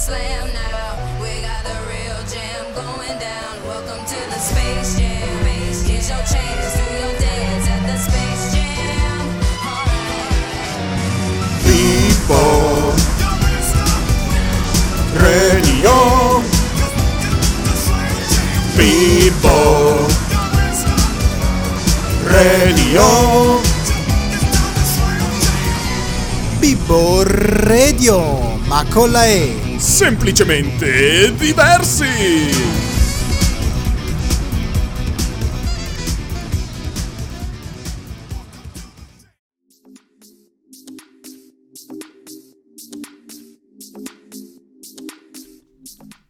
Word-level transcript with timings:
slam 0.00 0.48
now. 0.54 1.20
We 1.20 1.42
got 1.44 1.60
the 1.62 1.76
real 1.92 2.20
jam 2.32 2.64
going 2.72 3.18
down. 3.20 3.52
Welcome 3.68 4.00
to 4.00 4.20
the 4.32 4.40
Space 4.40 4.98
Jam. 4.98 5.28
Your 6.10 6.24
chance, 6.24 6.74
do 6.74 6.84
your 6.98 7.14
dance 7.20 7.68
at 7.68 7.82
Radio 15.20 16.42
People 18.76 20.08
Radio 22.24 23.60
Bibbo 26.58 27.22
Radio, 27.24 28.58
ma 28.66 28.84
con 28.88 29.12
la 29.12 29.26
E. 29.26 29.59
Semplicemente 29.80 31.34
diversi. 31.36 32.04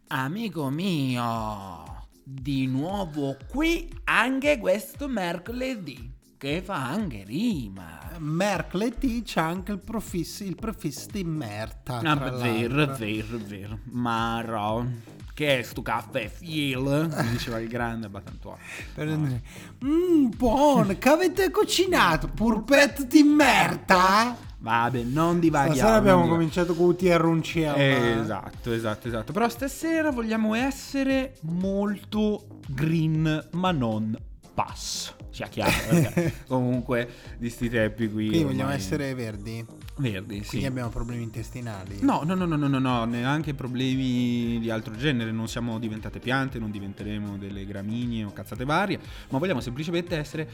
Amico 0.06 0.70
mio, 0.70 2.08
di 2.22 2.66
nuovo 2.66 3.36
qui 3.48 3.92
anche 4.04 4.58
questo 4.58 5.08
mercoledì, 5.08 6.12
che 6.40 6.62
fa 6.64 6.86
anche 6.86 7.22
rima. 7.26 7.98
Mercoledì 8.16 9.20
c'è 9.22 9.42
anche 9.42 9.72
il 9.72 9.78
prefisso, 9.78 10.42
il 10.42 10.54
prefisso 10.54 11.08
di 11.12 11.22
merta. 11.22 11.98
Ah, 11.98 12.14
vero, 12.14 12.96
vero, 12.96 13.38
vero. 13.46 13.78
Maro, 13.90 14.86
che 15.34 15.58
è 15.58 15.62
sto 15.62 15.82
caffè 15.82 16.28
fiel? 16.28 17.14
Mi 17.14 17.30
diceva 17.32 17.58
il 17.60 17.68
grande 17.68 18.08
Batantuono. 18.08 18.56
Mmm, 19.84 20.30
buono, 20.34 20.96
che 20.96 21.08
avete 21.10 21.50
cucinato? 21.50 22.28
Purpet 22.28 23.06
di 23.06 23.22
merda? 23.22 24.34
Vabbè, 24.60 25.02
non 25.02 25.40
divaghiamo. 25.40 25.76
Stasera 25.76 25.98
abbiamo 25.98 26.26
cominciato 26.26 26.74
con 26.74 26.86
UTR 26.86 27.38
Esatto, 27.76 28.72
esatto, 28.72 29.08
esatto. 29.08 29.32
Però 29.34 29.46
stasera 29.46 30.10
vogliamo 30.10 30.54
essere 30.54 31.34
molto 31.42 32.60
green, 32.66 33.48
ma 33.52 33.72
non 33.72 34.16
pass. 34.54 35.18
Sia 35.30 35.46
chiaro, 35.46 35.72
perché 35.88 36.32
comunque 36.46 37.08
di 37.38 37.48
sti 37.48 37.68
tempi 37.68 38.10
qui. 38.10 38.28
Quindi 38.28 38.44
vogliamo 38.44 38.70
essere 38.70 39.14
verdi? 39.14 39.64
verdi, 39.96 40.42
sì. 40.42 40.48
Quindi 40.48 40.66
abbiamo 40.66 40.88
problemi 40.88 41.22
intestinali? 41.22 41.98
No, 42.00 42.22
no, 42.24 42.34
no, 42.34 42.46
no, 42.46 42.56
no, 42.56 42.66
no, 42.66 42.78
no, 42.78 43.04
neanche 43.04 43.54
problemi 43.54 44.58
di 44.58 44.70
altro 44.70 44.96
genere, 44.96 45.30
non 45.30 45.46
siamo 45.46 45.78
diventate 45.78 46.18
piante, 46.18 46.58
non 46.58 46.70
diventeremo 46.70 47.36
delle 47.36 47.64
gramiglie 47.64 48.24
o 48.24 48.32
cazzate 48.32 48.64
varie, 48.64 48.98
ma 49.28 49.38
vogliamo 49.38 49.60
semplicemente 49.60 50.16
essere 50.16 50.48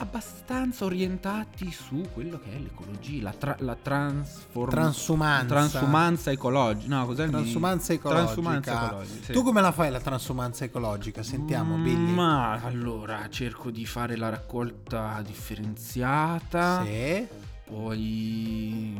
abbastanza 0.00 0.84
orientati 0.84 1.70
su 1.70 2.08
quello 2.12 2.38
che 2.40 2.52
è 2.54 2.58
l'ecologia, 2.58 3.22
la, 3.22 3.32
tra- 3.32 3.56
la 3.60 3.76
transform- 3.80 4.70
Transumanza. 4.70 5.46
transumanza 5.46 6.30
ecologica. 6.30 6.96
No, 6.96 7.06
cos'è 7.06 7.28
Transumanza 7.28 7.92
ecologica. 7.92 8.24
Transumanza 8.32 8.72
ecologica, 8.86 9.24
sì. 9.26 9.32
Tu 9.32 9.42
come 9.42 9.60
la 9.60 9.72
fai 9.72 9.90
la 9.90 10.00
transumanza 10.00 10.64
ecologica? 10.64 11.22
Sentiamo, 11.22 11.76
Billy. 11.76 12.12
Ma 12.12 12.52
allora 12.62 13.28
cerco 13.30 13.70
di 13.70 13.84
fare 13.86 14.16
la 14.16 14.28
raccolta 14.30 15.22
differenziata. 15.24 16.82
Sì. 16.84 17.26
Poi. 17.70 18.98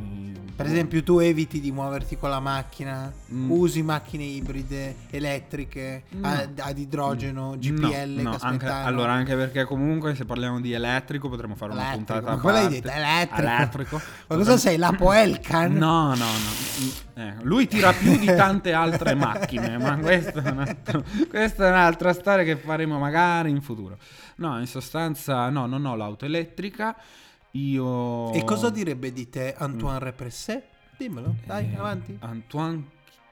Per 0.61 0.69
esempio, 0.69 1.03
tu 1.03 1.19
eviti 1.21 1.59
di 1.59 1.73
muoverti 1.73 2.19
con 2.19 2.29
la 2.29 2.39
macchina, 2.39 3.11
Mm. 3.33 3.51
usi 3.51 3.83
macchine 3.83 4.25
ibride, 4.25 4.95
elettriche, 5.09 6.03
No. 6.11 6.29
ad, 6.29 6.59
ad 6.59 6.77
idrogeno, 6.77 7.55
GPL 7.57 8.21
No, 8.21 8.31
no, 8.33 8.37
che 8.37 8.45
anche, 8.45 8.67
allora 8.67 9.13
anche 9.13 9.35
perché 9.37 9.65
comunque 9.65 10.15
se 10.15 10.27
parliamo 10.27 10.61
di 10.61 10.73
elettrico 10.75 11.31
potremmo 11.31 11.55
fare 11.55 11.73
una 11.73 11.93
Elettrico, 11.93 12.05
puntata 12.13 12.33
a 12.33 12.37
ma 12.37 12.41
quella 12.43 12.59
hai 12.59 12.69
detto, 12.69 12.89
elettrico. 12.91 13.41
Elettrico. 13.49 14.01
Ma 14.29 14.37
cosa 14.37 14.57
sei, 14.59 14.77
la 14.77 14.93
Poelcan? 14.93 15.73
No, 15.73 16.09
no, 16.09 16.27
no. 16.27 17.23
Eh, 17.23 17.35
lui 17.43 17.67
tira 17.67 17.93
più 17.95 18.19
di 18.19 18.27
tante 18.27 18.75
altre 18.75 19.15
macchine, 19.15 19.79
ma 19.79 19.97
questa 19.97 20.43
è, 20.43 20.55
altro- 20.57 21.05
questa 21.31 21.67
è 21.67 21.71
un'altra 21.71 22.13
storia 22.13 22.45
che 22.45 22.57
faremo 22.57 22.99
magari 22.99 23.49
in 23.49 23.63
futuro. 23.63 23.97
No, 24.37 24.59
in 24.61 24.67
sostanza, 24.67 25.49
no, 25.49 25.65
non 25.65 25.87
ho 25.87 25.97
l'auto 25.97 26.27
elettrica. 26.27 26.95
Io. 27.53 28.33
E 28.33 28.45
cosa 28.45 28.71
direbbe 28.71 29.13
di 29.13 29.29
te 29.29 29.55
Antoine 29.57 29.99
Repressé? 29.99 30.63
Dimmelo, 30.97 31.35
dai, 31.47 31.67
Mm. 31.67 31.73
Eh, 31.73 31.77
avanti. 31.79 32.17
Antoine. 32.21 32.85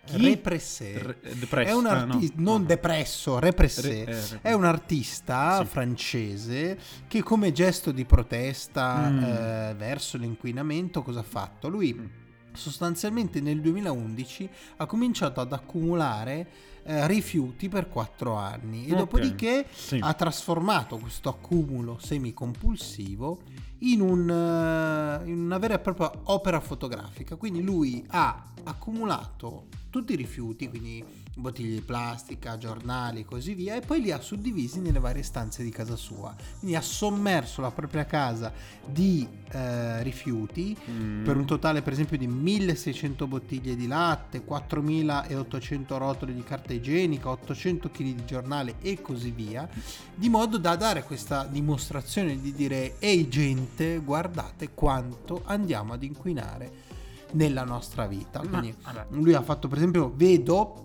Chi? 0.05 0.25
Repressé. 0.25 0.99
Re- 1.03 1.35
depresso, 1.39 1.69
È 1.71 1.75
un 1.75 1.87
eh, 1.87 1.91
no, 1.91 1.97
artista, 2.15 2.35
no. 2.39 2.51
non 2.51 2.67
depresso, 2.67 3.39
Repressé. 3.39 4.05
Re- 4.07 4.19
eh. 4.19 4.39
È 4.41 4.53
un 4.55 4.65
artista 4.65 5.59
Sì. 5.61 5.67
francese 5.67 6.79
che 7.07 7.23
come 7.23 7.53
gesto 7.53 7.93
di 7.93 8.07
protesta 8.07 9.11
Mm. 9.11 9.23
eh, 9.23 9.75
verso 9.77 10.17
l'inquinamento 10.17 11.03
cosa 11.03 11.21
ha 11.21 11.25
fatto? 11.25 11.69
Lui 11.69 11.93
Mm. 11.95 12.07
sostanzialmente 12.55 13.41
nel 13.43 13.61
2011 13.61 14.49
ha 14.79 14.87
cominciato 14.87 15.41
ad 15.43 15.53
accumulare 15.53 16.49
eh, 16.91 17.07
rifiuti 17.07 17.69
per 17.69 17.89
quattro 17.91 18.35
anni 18.37 18.87
e 18.87 18.93
Ok. 18.93 18.99
dopodiché 18.99 19.67
Sì. 19.71 19.99
ha 20.01 20.15
trasformato 20.15 20.97
questo 20.97 21.29
accumulo 21.29 21.99
semicompulsivo 22.01 23.41
in, 23.81 24.01
un, 24.01 24.31
eh, 24.31 25.29
in 25.29 25.39
una 25.39 25.59
vera 25.59 25.75
e 25.75 25.79
propria 25.81 26.11
opera 26.25 26.61
fotografica. 26.61 27.37
Quindi 27.37 27.63
lui 27.63 28.03
ha 28.09 28.43
accumulato 28.65 29.67
tutti 29.91 30.13
i 30.13 30.17
rifiuti, 30.17 30.69
quindi 30.69 31.05
bottiglie 31.37 31.75
di 31.75 31.81
plastica, 31.81 32.59
giornali 32.59 33.21
e 33.21 33.25
così 33.25 33.55
via, 33.55 33.77
e 33.77 33.81
poi 33.81 34.01
li 34.01 34.11
ha 34.11 34.21
suddivisi 34.21 34.81
nelle 34.81 34.99
varie 34.99 35.23
stanze 35.23 35.63
di 35.63 35.71
casa 35.71 35.97
sua. 35.97 36.35
Quindi 36.59 36.77
ha 36.77 36.81
sommerso 36.81 37.61
la 37.61 37.71
propria 37.71 38.05
casa 38.07 38.53
di 38.85 39.27
eh, 39.51 40.03
rifiuti 40.03 40.77
Mm. 40.89 41.25
per 41.25 41.37
un 41.37 41.45
totale 41.45 41.83
per 41.83 41.93
esempio 41.93 42.17
di 42.17 42.27
1600 42.27 43.27
bottiglie 43.27 43.77
di 43.77 43.87
latte, 43.87 44.43
4800 44.43 45.97
rotoli 45.99 46.35
di 46.35 46.43
carta 46.43 46.73
igienica, 46.73 47.31
800 47.31 47.91
kg 47.91 48.03
di 48.03 48.25
giornale 48.25 48.75
e 48.81 49.01
così 49.01 49.31
via, 49.31 49.69
di 50.15 50.29
modo 50.29 50.59
da 50.59 50.77
dare 50.77 51.03
questa 51.03 51.45
dimostrazione 51.45 52.41
di 52.41 52.53
dire 52.53 52.99
ehi 52.99 53.29
gente, 53.29 53.99
guardate 53.99 54.71
quanto 54.75 55.43
andiamo 55.45 55.93
ad 55.93 56.03
inquinare 56.03 56.97
nella 57.33 57.65
nostra 57.65 58.07
vita. 58.07 58.41
Quindi 58.41 58.75
vabbè. 58.83 59.07
lui 59.11 59.35
ha 59.35 59.43
fatto 59.43 59.69
per 59.69 59.79
esempio, 59.79 60.13
vedo 60.15 60.85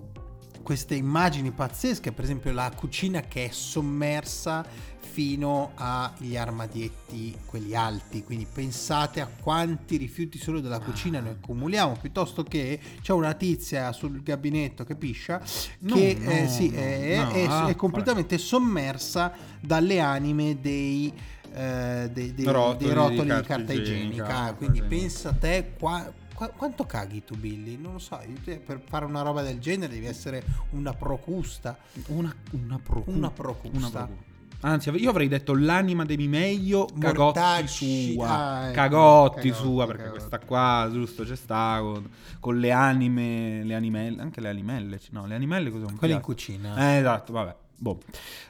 queste 0.64 0.96
immagini 0.96 1.52
pazzesche, 1.52 2.12
per 2.14 2.24
esempio 2.24 2.52
la 2.54 2.72
cucina 2.74 3.22
che 3.22 3.46
è 3.46 3.50
sommersa 3.52 4.66
fino 5.14 5.74
agli 5.76 6.36
armadietti, 6.36 7.38
quelli 7.46 7.76
alti, 7.76 8.24
quindi 8.24 8.48
pensate 8.52 9.22
a 9.22 9.28
quanti 9.28 9.98
rifiuti 9.98 10.40
solo 10.40 10.60
della 10.60 10.80
cucina 10.80 11.20
noi 11.20 11.32
accumuliamo, 11.34 11.98
piuttosto 12.02 12.44
che 12.44 12.80
c'è 13.00 13.14
una 13.14 13.34
tizia 13.34 13.92
sul 13.92 14.24
gabinetto 14.24 14.84
che 14.84 14.96
piscia 14.96 15.40
No, 15.80 15.96
che 15.96 16.18
no, 16.20 16.32
eh, 16.32 16.48
sì, 16.48 16.70
no, 16.72 16.80
è, 16.80 17.16
no, 17.18 17.30
è- 17.32 17.46
ah, 17.46 17.68
è 17.68 17.76
completamente 17.76 18.40
sommersa 18.40 19.34
dalle 19.60 20.00
anime 20.00 20.58
dei... 20.60 21.14
eh, 21.54 22.10
dei, 22.12 22.34
dei- 22.34 22.46
Rotoli 22.46 22.78
dei 22.78 22.88
di 22.88 22.94
rotoli 22.94 23.20
di 23.20 23.28
carta 23.28 23.44
carta, 23.44 23.74
igienica, 23.74 24.08
igienica, 24.24 24.54
quindi 24.54 24.82
pensa 24.82 25.30
a 25.30 25.34
te 25.34 25.74
qua- 25.78 26.12
qua- 26.34 26.50
quanto 26.50 26.86
caghi 26.86 27.24
tu 27.24 27.36
Billy 27.36 27.78
non 27.78 27.94
lo 27.94 28.00
so 28.00 28.20
per 28.66 28.82
fare 28.88 29.06
una 29.06 29.22
roba 29.22 29.42
del 29.42 29.60
genere 29.60 29.94
devi 29.94 30.06
essere 30.06 30.44
una 30.72 30.94
procusta 30.94 31.78
Una, 32.08 32.34
una 32.52 32.80
procusta. 32.80 33.12
Una 33.18 33.32
procusta. 33.32 33.78
Una 33.78 33.90
procusta. 33.90 34.32
Anzi, 34.66 34.90
io 34.92 35.10
avrei 35.10 35.28
detto 35.28 35.54
l'anima 35.56 36.06
di 36.06 36.26
meglio, 36.30 36.86
cagotti 36.86 37.40
Mortacci. 37.40 38.14
sua. 38.14 38.30
Ah, 38.30 38.64
ecco, 38.68 38.74
cagotti, 38.76 39.50
cagotti, 39.50 39.52
sua, 39.54 39.86
perché 39.86 40.04
cagotti. 40.04 40.20
questa 40.20 40.40
qua, 40.40 40.90
giusto, 40.90 41.24
c'è 41.26 41.36
sta 41.36 41.80
con, 41.82 42.10
con 42.40 42.58
le 42.60 42.72
anime, 42.72 43.62
le 43.66 43.76
animelle, 43.76 44.22
anche 44.22 44.40
le 44.40 44.48
animelle, 44.48 45.02
no, 45.12 45.26
le 45.26 45.36
animelle 45.36 45.70
cosa 45.70 45.88
sono? 45.88 45.98
quelli 45.98 46.14
in 46.14 46.22
cucina 46.22 46.78
Eh, 46.94 47.00
esatto, 47.00 47.34
vabbè. 47.34 47.56
Boh. 47.76 48.00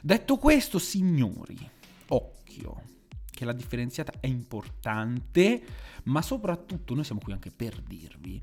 Detto 0.02 0.36
questo, 0.36 0.78
signori, 0.78 1.58
occhio, 2.06 2.80
che 3.34 3.44
la 3.44 3.52
differenziata 3.52 4.12
è 4.20 4.26
importante, 4.26 5.62
ma 6.04 6.22
soprattutto 6.22 6.94
noi 6.94 7.04
siamo 7.04 7.20
qui 7.22 7.32
anche 7.32 7.50
per 7.50 7.80
dirvi 7.82 8.40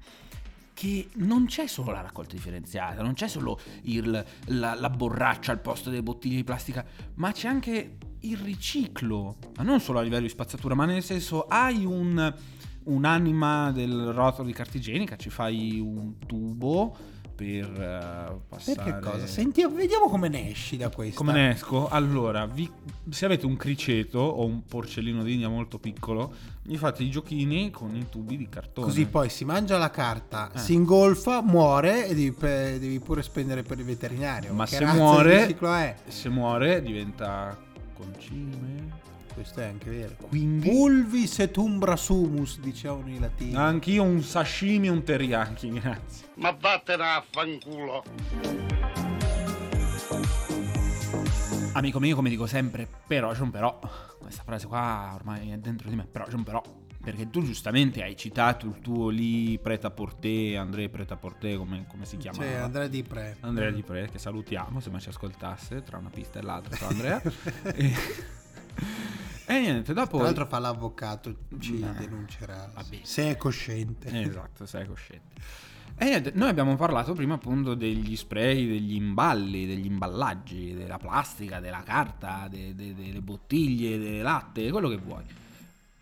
che 0.73 1.09
non 1.15 1.45
c'è 1.45 1.67
solo 1.67 1.91
la 1.91 2.01
raccolta 2.01 2.33
differenziata, 2.33 3.03
non 3.03 3.13
c'è 3.13 3.27
solo 3.27 3.59
il- 3.83 4.25
la, 4.45 4.73
la 4.73 4.89
borraccia 4.89 5.51
al 5.51 5.59
posto 5.59 5.89
delle 5.89 6.01
bottiglie 6.01 6.38
di 6.38 6.43
plastica, 6.43 6.83
ma 7.15 7.31
c'è 7.31 7.47
anche 7.47 7.97
il 8.21 8.38
riciclo, 8.38 9.35
ma 9.57 9.63
non 9.63 9.79
solo 9.79 9.99
a 9.99 10.01
livello 10.01 10.23
di 10.23 10.29
spazzatura, 10.29 10.73
ma 10.73 10.85
nel 10.85 11.03
senso 11.03 11.45
hai 11.47 11.85
un, 11.85 12.33
un'anima 12.85 13.71
del 13.71 14.11
rotolo 14.11 14.47
di 14.47 14.53
carta 14.53 14.77
igienica, 14.77 15.15
ci 15.17 15.29
fai 15.29 15.79
un 15.79 16.17
tubo 16.25 17.10
per 17.41 17.81
eh, 17.81 18.39
passare... 18.47 18.75
Perché 18.83 18.99
cosa? 18.99 19.25
Senti, 19.25 19.65
vediamo 19.67 20.07
come 20.09 20.27
ne 20.27 20.51
esci 20.51 20.77
da 20.77 20.89
questa. 20.89 21.15
Come 21.17 21.33
ne 21.33 21.49
esco? 21.49 21.88
Allora, 21.89 22.45
vi- 22.45 22.69
se 23.09 23.25
avete 23.25 23.47
un 23.47 23.57
criceto 23.57 24.19
o 24.19 24.45
un 24.45 24.63
porcellino 24.63 25.23
d'India 25.23 25.49
molto 25.49 25.79
piccolo, 25.79 26.33
gli 26.61 26.77
fate 26.77 27.01
i 27.01 27.09
giochini 27.09 27.71
con 27.71 27.95
i 27.95 28.05
tubi 28.09 28.38
di 28.38 28.47
cartone. 28.47 28.85
Così 28.85 29.07
poi 29.07 29.29
si 29.29 29.43
mangia 29.43 29.79
la 29.79 29.89
carta, 29.89 30.51
Eh. 30.53 30.59
si 30.59 30.73
ingolfa, 30.73 31.41
muore 31.41 32.05
e 32.07 32.13
devi, 32.13 32.31
pe- 32.31 32.77
devi 32.79 32.99
pure 32.99 33.23
spendere 33.23 33.63
per 33.63 33.79
il 33.79 33.85
veterinario. 33.85 34.53
Ma 34.53 34.65
Che 34.65 34.75
se 34.75 34.85
muore, 34.85 35.57
se 36.07 36.29
muore 36.29 36.81
diventa 36.83 37.57
concime. 37.95 38.99
Questo 39.33 39.61
è 39.61 39.65
anche 39.65 39.89
vero. 39.89 40.15
Quindi 40.27 40.69
Pulvis 40.69 41.39
et 41.39 41.55
umbra 41.57 41.95
sumus, 41.95 42.59
dicevano 42.59 43.09
i 43.09 43.19
latini. 43.19 43.55
anch'io 43.55 44.03
un 44.03 44.21
sashimi 44.21 44.87
e 44.87 44.89
un 44.89 45.03
teriyaki, 45.03 45.69
grazie. 45.71 46.27
Ma 46.35 46.51
vattene 46.51 47.03
a 47.03 47.23
fanculo. 47.29 48.03
Amico 51.73 51.99
mio, 51.99 52.15
come 52.15 52.29
dico 52.29 52.45
sempre, 52.45 52.87
però 53.07 53.31
c'è 53.31 53.41
un 53.41 53.51
però. 53.51 53.79
Questa 54.19 54.43
frase 54.43 54.67
qua 54.67 55.11
ormai 55.15 55.51
è 55.51 55.57
dentro 55.57 55.89
di 55.89 55.95
me, 55.95 56.05
però 56.05 56.25
c'è 56.25 56.35
un 56.35 56.43
però. 56.43 56.61
Perché 57.01 57.29
tu 57.31 57.41
giustamente 57.41 58.03
hai 58.03 58.15
citato 58.15 58.67
il 58.67 58.79
tuo 58.79 59.09
lì 59.09 59.57
preta 59.57 59.89
porté, 59.89 60.55
Andrea 60.55 60.87
preta 60.89 61.15
porté, 61.15 61.57
come, 61.57 61.85
come 61.87 62.05
si 62.05 62.17
chiama? 62.17 62.37
Cioè, 62.37 62.53
Andrea 62.55 62.87
Di 62.87 63.01
Pre. 63.01 63.37
Andrea 63.39 63.71
Di 63.71 63.81
Pre, 63.81 64.07
che 64.09 64.19
salutiamo 64.19 64.79
se 64.79 64.91
mai 64.91 64.99
ci 64.99 65.09
ascoltasse 65.09 65.81
tra 65.81 65.97
una 65.97 66.09
pista 66.09 66.37
e 66.37 66.41
l'altra, 66.43 66.75
ciao 66.75 66.89
Andrea. 66.89 67.19
e, 67.73 67.95
e 69.45 69.59
niente, 69.59 69.94
dopo... 69.94 70.18
Tra 70.18 70.25
l'altro 70.25 70.45
fa 70.45 70.59
l'avvocato, 70.59 71.35
ci 71.59 71.79
No. 71.79 71.94
denuncerà. 71.97 72.71
Vabbè. 72.73 73.00
Se 73.03 73.29
è 73.31 73.38
cosciente. 73.38 74.09
Esatto, 74.21 74.65
sei 74.65 74.85
cosciente. 74.88 75.29
E 75.97 76.06
niente, 76.06 76.31
noi 76.35 76.50
abbiamo 76.50 76.75
parlato 76.77 77.13
prima 77.13 77.35
appunto 77.35 77.75
degli 77.75 78.15
spray, 78.15 78.65
degli 78.68 78.95
imballi, 78.95 79.68
degli 79.68 79.85
imballaggi, 79.85 80.73
della 80.73 80.97
plastica, 80.97 81.59
della 81.59 81.83
carta, 81.83 82.47
de- 82.50 82.73
de- 82.73 82.95
delle 82.95 83.19
bottiglie, 83.21 84.00
del 84.00 84.21
latte, 84.21 84.71
quello 84.71 84.88
che 84.89 84.97
vuoi. 84.97 85.24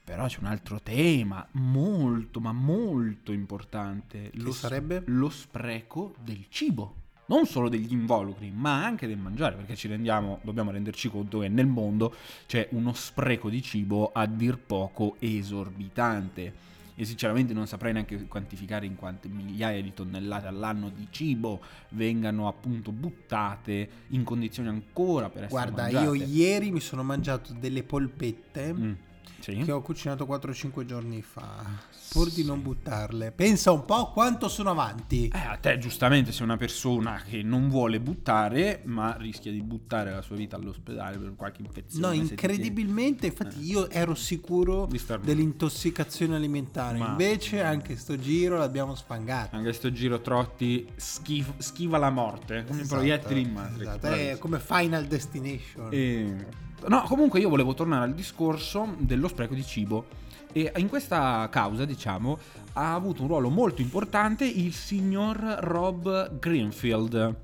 Però 0.03 0.25
c'è 0.25 0.39
un 0.39 0.45
altro 0.45 0.79
tema 0.81 1.45
molto, 1.51 2.39
ma 2.39 2.51
molto 2.51 3.31
importante. 3.31 4.29
Che 4.31 4.51
sarebbe? 4.51 5.03
Lo 5.07 5.29
spreco 5.29 6.15
del 6.23 6.45
cibo. 6.49 6.95
Non 7.29 7.45
solo 7.45 7.69
degli 7.69 7.91
involucri, 7.93 8.51
ma 8.53 8.83
anche 8.83 9.05
del 9.05 9.17
mangiare, 9.17 9.55
perché 9.55 9.75
ci 9.75 9.87
rendiamo, 9.87 10.39
dobbiamo 10.41 10.71
renderci 10.71 11.09
conto 11.09 11.39
che 11.39 11.47
nel 11.47 11.67
mondo 11.67 12.13
c'è 12.47 12.67
uno 12.71 12.91
spreco 12.93 13.49
di 13.49 13.61
cibo 13.61 14.11
a 14.11 14.25
dir 14.25 14.57
poco 14.57 15.15
esorbitante. 15.19 16.67
E 16.95 17.05
sinceramente 17.05 17.53
non 17.53 17.65
saprei 17.65 17.93
neanche 17.93 18.25
quantificare 18.25 18.85
in 18.85 18.95
quante 18.95 19.29
migliaia 19.29 19.81
di 19.81 19.93
tonnellate 19.93 20.47
all'anno 20.47 20.89
di 20.89 21.07
cibo 21.11 21.61
vengano 21.89 22.47
appunto 22.49 22.91
buttate 22.91 23.89
in 24.07 24.23
condizioni 24.25 24.67
ancora 24.67 25.29
per 25.29 25.43
essere 25.45 25.69
Guarda, 25.71 25.83
mangiate. 25.83 26.03
io 26.03 26.13
ieri 26.15 26.71
mi 26.71 26.81
sono 26.81 27.03
mangiato 27.03 27.53
delle 27.53 27.83
polpette 27.83 28.73
Mm, 28.73 28.91
sì. 29.39 29.57
che 29.57 29.71
ho 29.71 29.81
cucinato 29.81 30.25
4-5 30.25 30.85
giorni 30.85 31.21
fa. 31.21 31.63
Pur 32.11 32.31
di 32.31 32.43
non 32.43 32.61
buttarle. 32.61 33.31
Pensa 33.31 33.71
un 33.71 33.85
po' 33.85 34.11
quanto 34.11 34.47
sono 34.47 34.71
avanti. 34.71 35.27
Eh, 35.27 35.37
a 35.37 35.57
te 35.57 35.77
giustamente 35.77 36.31
sei 36.31 36.43
una 36.43 36.57
persona 36.57 37.21
che 37.23 37.43
non 37.43 37.69
vuole 37.69 37.99
buttare, 37.99 38.81
ma 38.85 39.15
rischia 39.15 39.51
di 39.51 39.61
buttare 39.61 40.11
la 40.11 40.21
sua 40.23 40.35
vita 40.35 40.55
all'ospedale 40.55 41.17
per 41.19 41.35
qualche 41.35 41.61
infezione. 41.61 42.07
No, 42.07 42.11
incredibilmente, 42.13 43.27
infatti 43.27 43.61
io 43.63 43.89
ero 43.91 44.15
sicuro 44.15 44.87
dell'intossicazione 45.21 46.35
alimentare, 46.35 46.97
Ma- 46.97 47.09
invece 47.09 47.61
anche 47.61 47.95
sto 47.95 48.17
giro 48.19 48.57
l'abbiamo 48.57 48.95
sfangata. 48.95 49.55
Anche 49.55 49.73
sto 49.73 49.91
giro 49.91 50.19
Trotti 50.21 50.87
schif- 50.95 51.59
schiva 51.59 51.97
la 51.97 52.09
morte, 52.09 52.65
come 52.67 52.81
Esatto, 52.81 52.95
proiettili 52.95 53.41
in 53.41 53.51
Matrix. 53.53 53.81
esatto, 53.81 53.97
è 53.97 54.09
bravissimo. 54.09 54.37
come 54.39 54.59
Final 54.59 55.05
Destination. 55.05 55.89
E- 55.91 56.67
No, 56.87 57.03
comunque 57.03 57.39
io 57.39 57.49
volevo 57.49 57.73
tornare 57.73 58.05
al 58.05 58.13
discorso 58.13 58.95
dello 58.97 59.27
spreco 59.27 59.53
di 59.53 59.63
cibo. 59.63 60.05
E 60.51 60.71
in 60.77 60.87
questa 60.87 61.47
causa, 61.51 61.85
diciamo, 61.85 62.39
ha 62.73 62.93
avuto 62.93 63.21
un 63.21 63.27
ruolo 63.27 63.49
molto 63.49 63.81
importante 63.81 64.45
il 64.45 64.73
signor 64.73 65.37
Rob 65.37 66.39
Greenfield. 66.39 67.35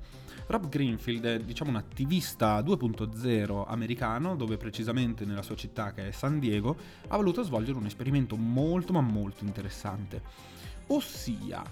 Rob 0.48 0.68
Greenfield 0.68 1.24
è 1.24 1.38
diciamo 1.40 1.70
un 1.70 1.76
attivista 1.76 2.60
2.0 2.60 3.64
americano 3.66 4.36
dove 4.36 4.56
precisamente 4.56 5.24
nella 5.24 5.42
sua 5.42 5.56
città 5.56 5.92
che 5.92 6.08
è 6.08 6.10
San 6.12 6.38
Diego 6.38 6.76
ha 7.08 7.16
voluto 7.16 7.42
svolgere 7.42 7.78
un 7.78 7.86
esperimento 7.86 8.36
molto 8.36 8.92
ma 8.92 9.00
molto 9.00 9.44
interessante. 9.44 10.22
Ossia 10.88 11.62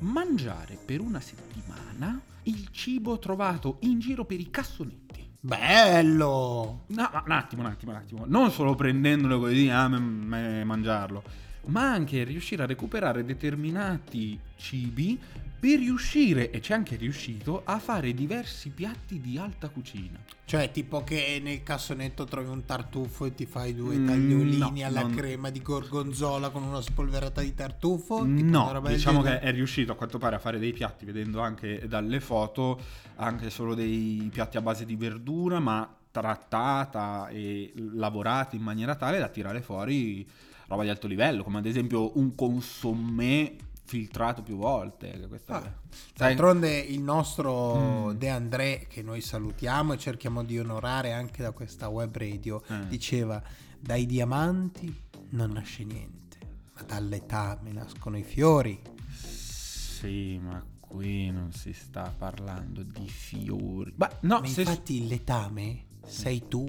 mangiare 0.00 0.76
per 0.84 1.00
una 1.00 1.20
settimana 1.20 2.20
il 2.44 2.68
cibo 2.72 3.18
trovato 3.18 3.78
in 3.80 4.00
giro 4.00 4.24
per 4.24 4.40
i 4.40 4.50
cassonetti. 4.50 5.25
Bello! 5.46 6.80
No, 6.88 7.10
un 7.24 7.30
attimo, 7.30 7.62
un 7.62 7.68
attimo, 7.68 7.92
un 7.92 7.98
attimo. 7.98 8.24
Non 8.26 8.50
solo 8.50 8.74
prendendolo 8.74 9.38
così 9.38 9.68
a 9.68 9.86
mangiarlo, 9.86 11.22
ma 11.66 11.92
anche 11.92 12.24
riuscire 12.24 12.64
a 12.64 12.66
recuperare 12.66 13.24
determinati 13.24 14.36
cibi 14.56 15.16
per 15.58 15.78
riuscire, 15.78 16.50
e 16.50 16.60
c'è 16.60 16.74
anche 16.74 16.96
riuscito, 16.96 17.62
a 17.64 17.78
fare 17.78 18.12
diversi 18.14 18.70
piatti 18.70 19.20
di 19.20 19.38
alta 19.38 19.68
cucina. 19.68 20.18
Cioè, 20.44 20.70
tipo 20.70 21.02
che 21.02 21.40
nel 21.42 21.62
cassonetto 21.62 22.24
trovi 22.24 22.48
un 22.48 22.64
tartufo 22.64 23.24
e 23.24 23.34
ti 23.34 23.46
fai 23.46 23.74
due 23.74 23.96
Mm, 23.96 24.06
tagliolini 24.06 24.80
no, 24.80 24.86
alla 24.86 25.00
non- 25.00 25.14
crema 25.14 25.50
di 25.50 25.60
gorgonzola 25.60 26.50
con 26.50 26.62
una 26.62 26.80
spolverata 26.80 27.40
di 27.40 27.54
tartufo? 27.54 28.24
No, 28.24 28.80
diciamo 28.86 29.22
che 29.22 29.40
è 29.40 29.50
riuscito 29.52 29.92
a 29.92 29.94
quanto 29.96 30.18
pare 30.18 30.36
a 30.36 30.38
fare 30.38 30.58
dei 30.58 30.72
piatti, 30.72 31.04
vedendo 31.04 31.40
anche 31.40 31.86
dalle 31.88 32.20
foto, 32.20 32.80
anche 33.16 33.50
solo 33.50 33.74
dei 33.74 34.28
piatti 34.32 34.56
a 34.56 34.60
base 34.62 34.84
di 34.84 34.94
verdura, 34.94 35.58
ma 35.58 35.92
trattata 36.10 37.28
e 37.28 37.72
lavorata 37.92 38.56
in 38.56 38.62
maniera 38.62 38.94
tale 38.94 39.18
da 39.18 39.28
tirare 39.28 39.60
fuori 39.62 40.26
roba 40.68 40.82
di 40.82 40.88
alto 40.88 41.06
livello, 41.06 41.44
come 41.44 41.58
ad 41.58 41.66
esempio 41.66 42.16
un 42.18 42.34
consommé 42.34 43.54
filtrato 43.86 44.42
più 44.42 44.56
volte. 44.56 45.26
questa 45.28 45.62
Ah, 45.62 45.72
D'altronde 46.14 46.76
il 46.78 47.00
nostro 47.00 47.76
Mm. 47.76 48.10
De 48.10 48.28
André, 48.28 48.86
che 48.88 49.02
noi 49.02 49.20
salutiamo 49.20 49.92
e 49.94 49.98
cerchiamo 49.98 50.42
di 50.44 50.58
onorare 50.58 51.12
anche 51.12 51.42
da 51.42 51.52
questa 51.52 51.88
web 51.88 52.14
radio, 52.16 52.62
Eh. 52.68 52.86
diceva: 52.88 53.42
Dai 53.78 54.04
diamanti 54.06 55.02
non 55.30 55.52
nasce 55.52 55.84
niente, 55.84 56.38
ma 56.74 56.82
dall'etame 56.82 57.72
nascono 57.72 58.16
i 58.18 58.22
fiori. 58.24 58.80
Sì, 59.10 60.38
ma 60.42 60.62
qui 60.80 61.30
non 61.30 61.52
si 61.52 61.72
sta 61.72 62.12
parlando 62.16 62.82
di 62.82 63.08
fiori. 63.08 63.92
Ma 63.96 64.10
no, 64.22 64.40
ma 64.40 64.46
se- 64.46 64.60
infatti 64.62 65.00
il 65.02 65.06
letame 65.06 65.86
sei 66.06 66.46
tu. 66.48 66.64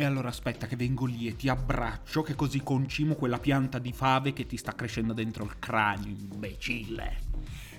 E 0.00 0.04
allora 0.04 0.28
aspetta 0.28 0.68
che 0.68 0.76
vengo 0.76 1.06
lì 1.06 1.26
e 1.26 1.34
ti 1.34 1.48
abbraccio 1.48 2.22
che 2.22 2.36
così 2.36 2.62
concimo 2.62 3.16
quella 3.16 3.38
pianta 3.40 3.80
di 3.80 3.92
fave 3.92 4.32
che 4.32 4.46
ti 4.46 4.56
sta 4.56 4.72
crescendo 4.72 5.12
dentro 5.12 5.42
il 5.42 5.58
cranio, 5.58 6.14
imbecille. 6.16 7.16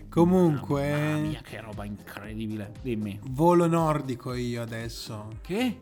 Comunque, 0.09 0.91
Mamma 0.91 1.17
mia, 1.19 1.41
che 1.41 1.61
roba 1.61 1.85
incredibile. 1.85 2.73
Dimmi. 2.81 3.19
volo 3.29 3.67
nordico 3.67 4.33
io 4.33 4.61
adesso. 4.61 5.29
Che? 5.39 5.77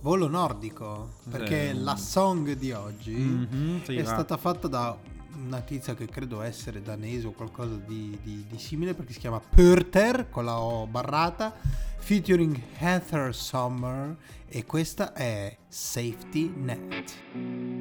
Volo 0.00 0.26
nordico, 0.26 1.10
perché 1.30 1.68
Eh. 1.70 1.74
la 1.74 1.94
song 1.94 2.54
di 2.54 2.72
oggi 2.72 3.12
Mhm, 3.14 3.82
sì, 3.84 3.94
è 3.96 4.02
va. 4.02 4.08
stata 4.14 4.36
fatta 4.36 4.66
da 4.66 4.96
una 5.36 5.60
tizia 5.60 5.94
che 5.94 6.06
credo 6.08 6.40
essere 6.42 6.82
danese 6.82 7.28
o 7.28 7.30
qualcosa 7.32 7.76
di, 7.76 8.18
di- 8.20 8.44
di 8.48 8.58
simile 8.58 8.94
perché 8.94 9.12
si 9.12 9.20
chiama 9.20 9.38
Purter 9.38 10.28
con 10.28 10.44
la 10.44 10.58
O 10.58 10.88
barrata 10.88 11.54
featuring 11.98 12.60
Heather 12.78 13.34
Summer 13.34 14.16
e 14.48 14.64
questa 14.64 15.12
è 15.12 15.56
Safety 15.68 16.52
Net. 16.54 17.77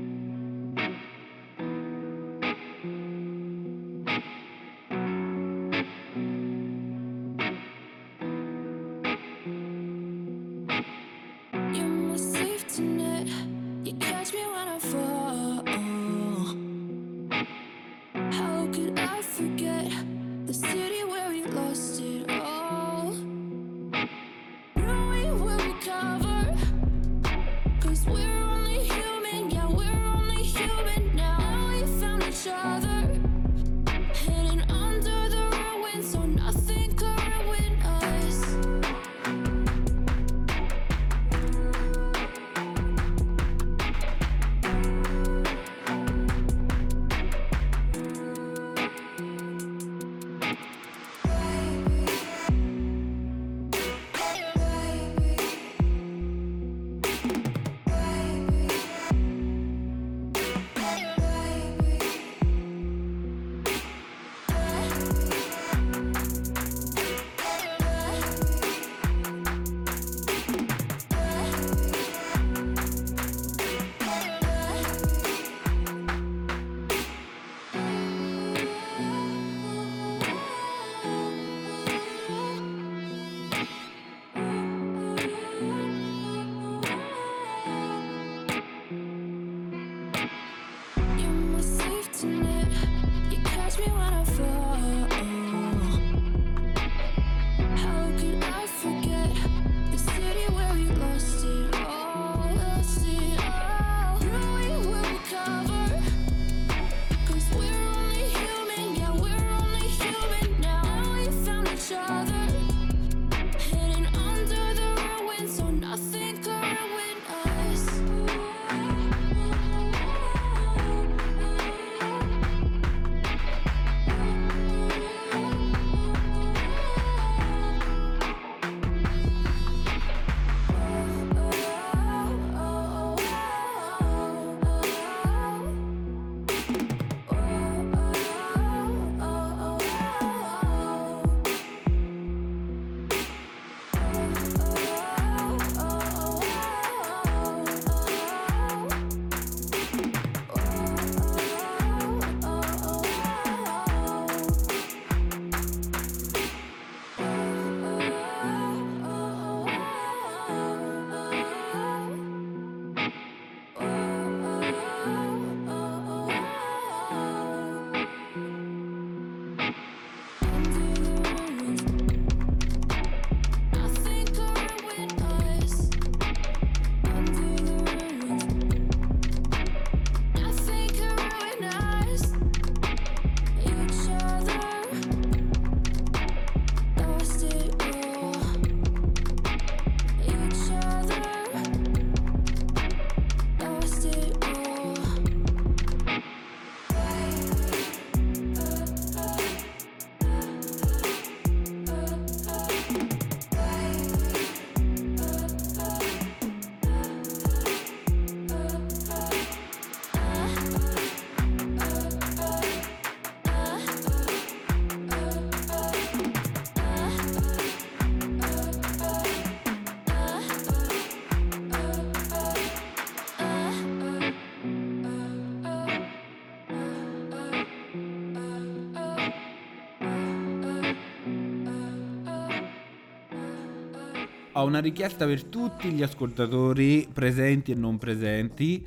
Ho 234.61 234.65
una 234.65 234.79
richiesta 234.79 235.25
per 235.25 235.43
tutti 235.43 235.89
gli 235.89 236.01
ascoltatori 236.03 237.07
presenti 237.13 237.71
e 237.71 237.75
non 237.75 237.97
presenti. 237.97 238.85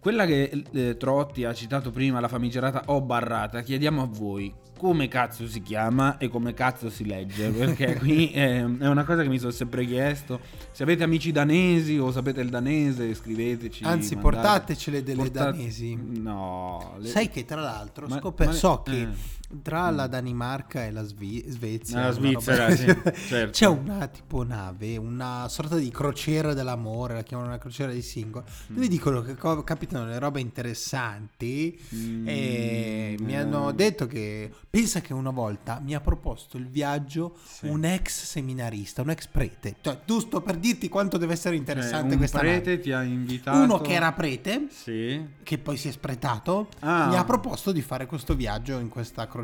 Quella 0.00 0.24
che 0.24 0.62
eh, 0.72 0.96
Trotti 0.96 1.44
ha 1.44 1.52
citato 1.52 1.90
prima, 1.90 2.20
la 2.20 2.28
famigerata 2.28 2.84
O 2.86 3.00
barrata, 3.00 3.60
chiediamo 3.62 4.02
a 4.02 4.06
voi 4.06 4.54
come 4.78 5.08
cazzo 5.08 5.48
si 5.48 5.62
chiama 5.62 6.18
e 6.18 6.28
come 6.28 6.52
cazzo 6.52 6.90
si 6.90 7.06
legge, 7.06 7.48
perché 7.48 7.94
qui 7.98 8.30
eh, 8.30 8.58
è 8.58 8.86
una 8.86 9.04
cosa 9.04 9.22
che 9.22 9.28
mi 9.28 9.38
sono 9.38 9.50
sempre 9.50 9.84
chiesto. 9.86 10.38
Se 10.70 10.82
avete 10.82 11.02
amici 11.02 11.32
danesi 11.32 11.96
o 11.98 12.12
sapete 12.12 12.40
il 12.42 12.50
danese, 12.50 13.14
scriveteci. 13.14 13.84
Anzi, 13.84 14.14
mandate- 14.16 14.36
portatecele 14.36 15.02
delle 15.02 15.22
portate- 15.22 15.56
danesi. 15.56 15.98
No, 15.98 16.94
le- 16.98 17.08
Sai 17.08 17.30
che 17.30 17.44
tra 17.46 17.60
l'altro 17.62 18.06
Ma- 18.06 18.18
scopre- 18.18 18.46
ma- 18.46 18.52
so 18.52 18.82
che 18.82 19.00
eh. 19.00 19.08
Tra 19.62 19.90
la 19.90 20.06
Danimarca 20.08 20.84
e 20.84 20.90
la 20.90 21.02
Svi- 21.04 21.44
Svezia, 21.48 21.98
Ah, 21.98 22.00
la 22.00 22.06
una 22.08 22.14
Svizzera, 22.14 22.68
roba- 22.68 22.76
sì, 23.14 23.26
certo. 23.28 23.50
c'è 23.52 23.66
una 23.66 24.06
tipo 24.08 24.42
nave, 24.42 24.96
una 24.96 25.46
sorta 25.48 25.76
di 25.76 25.88
crociera 25.90 26.52
dell'amore, 26.52 27.14
la 27.14 27.22
chiamano 27.22 27.48
una 27.50 27.58
crociera 27.58 27.92
di 27.92 28.02
single, 28.02 28.42
Mm. 28.70 28.74
dove 28.74 28.88
dicono 28.88 29.22
che 29.22 29.36
co- 29.36 29.62
capitano 29.62 30.06
le 30.06 30.18
robe 30.18 30.40
interessanti 30.40 31.78
Mm, 31.94 32.28
e 32.28 33.16
mi 33.20 33.32
eh. 33.32 33.36
hanno 33.36 33.70
detto 33.72 34.06
che 34.06 34.50
pensa 34.68 35.00
che 35.00 35.12
una 35.12 35.30
volta 35.30 35.80
mi 35.82 35.94
ha 35.94 36.00
proposto 36.00 36.56
il 36.56 36.66
viaggio 36.66 37.36
Sì. 37.44 37.68
un 37.68 37.84
ex 37.84 38.24
seminarista, 38.24 39.02
un 39.02 39.10
ex 39.10 39.26
prete, 39.28 39.76
cioè 39.80 40.00
giusto 40.04 40.40
per 40.40 40.56
dirti 40.56 40.88
quanto 40.88 41.18
deve 41.18 41.34
essere 41.34 41.54
eh, 41.54 41.58
interessante 41.58 42.12
un 42.12 42.18
questa 42.18 42.38
nave. 42.42 42.60
prete 42.60 42.80
ti 42.80 42.92
ha 42.92 43.02
invitato. 43.02 43.58
Uno 43.58 43.78
che 43.80 43.92
era 43.92 44.12
prete 44.12 44.66
Sì. 44.70 45.24
che 45.42 45.58
poi 45.58 45.76
si 45.76 45.88
è 45.88 45.92
spretato, 45.92 46.68
Ah. 46.80 47.06
mi 47.08 47.16
ha 47.16 47.24
proposto 47.24 47.70
di 47.72 47.80
fare 47.82 48.06
questo 48.06 48.34
viaggio 48.34 48.78
in 48.78 48.88
questa 48.88 49.22
crociera 49.22 49.34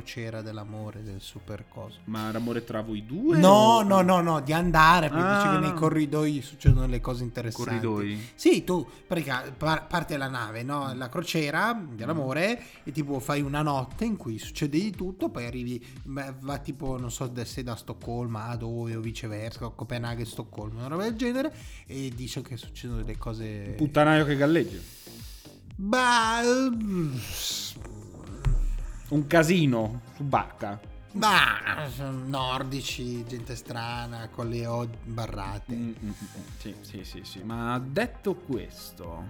dell'amore, 0.43 1.03
del 1.03 1.21
super 1.21 1.65
coso. 1.69 1.99
Ma 2.05 2.31
l'amore 2.33 2.65
tra 2.65 2.81
voi 2.81 3.05
due? 3.05 3.39
No, 3.39 3.49
o- 3.51 3.83
no, 3.83 4.01
no, 4.01 4.21
no, 4.21 4.41
di 4.41 4.53
andare, 4.53 5.09
perché 5.09 5.25
Ah, 5.25 5.37
dice 5.37 5.49
che 5.49 5.55
no. 5.55 5.61
nei 5.61 5.75
corridoi 5.75 6.41
succedono 6.43 6.87
le 6.87 7.01
cose 7.01 7.23
interessanti. 7.25 7.71
Corridoi? 7.85 8.29
Sì, 8.35 8.65
tu 8.65 8.87
pratica- 9.07 9.53
par- 9.57 9.87
parte 9.87 10.17
la 10.17 10.29
nave, 10.29 10.63
no? 10.63 10.93
la 10.95 11.09
crociera 11.09 11.79
dell'amore 11.93 12.63
e 12.85 12.93
tipo 12.93 13.19
fai 13.21 13.43
una 13.43 13.63
notte 13.63 14.05
in 14.05 14.17
cui 14.17 14.39
succede 14.39 14.79
di 14.79 14.91
tutto, 14.93 15.29
poi 15.29 15.47
arrivi, 15.47 15.85
beh, 16.05 16.35
va 16.41 16.59
tipo, 16.59 16.99
non 16.99 17.11
so, 17.11 17.31
sei 17.45 17.63
da 17.65 17.77
Stoccolma 17.77 18.47
a 18.49 18.57
dove 18.57 18.95
o 18.97 19.01
viceversa, 19.01 19.65
o 19.67 19.75
Copenaghen, 19.75 20.25
Stoccolma, 20.25 20.79
una 20.81 20.89
roba 20.89 21.03
del 21.03 21.17
genere, 21.17 21.53
e 21.87 22.11
dice 22.15 22.41
che 22.43 22.57
succedono 22.57 23.03
delle 23.03 23.19
cose... 23.19 23.75
Puttanaio 23.77 24.25
che 24.25 24.37
galleggia. 24.37 24.79
Bah, 25.75 26.43
Un 29.13 29.27
casino 29.27 30.01
su 30.17 30.25
barca. 30.25 30.81
Bah, 31.13 31.87
sono 31.95 32.27
nordici, 32.27 33.23
gente 33.27 33.55
strana, 33.55 34.31
con 34.33 34.49
le 34.49 34.65
O 34.67 34.89
barrate. 35.05 35.75
Mm, 35.75 35.89
mm, 35.89 36.09
mm, 36.09 36.13
Sì, 36.57 36.75
sì, 36.81 37.05
sì, 37.05 37.21
sì. 37.23 37.43
Ma 37.43 37.79
detto 37.79 38.35
questo, 38.35 39.25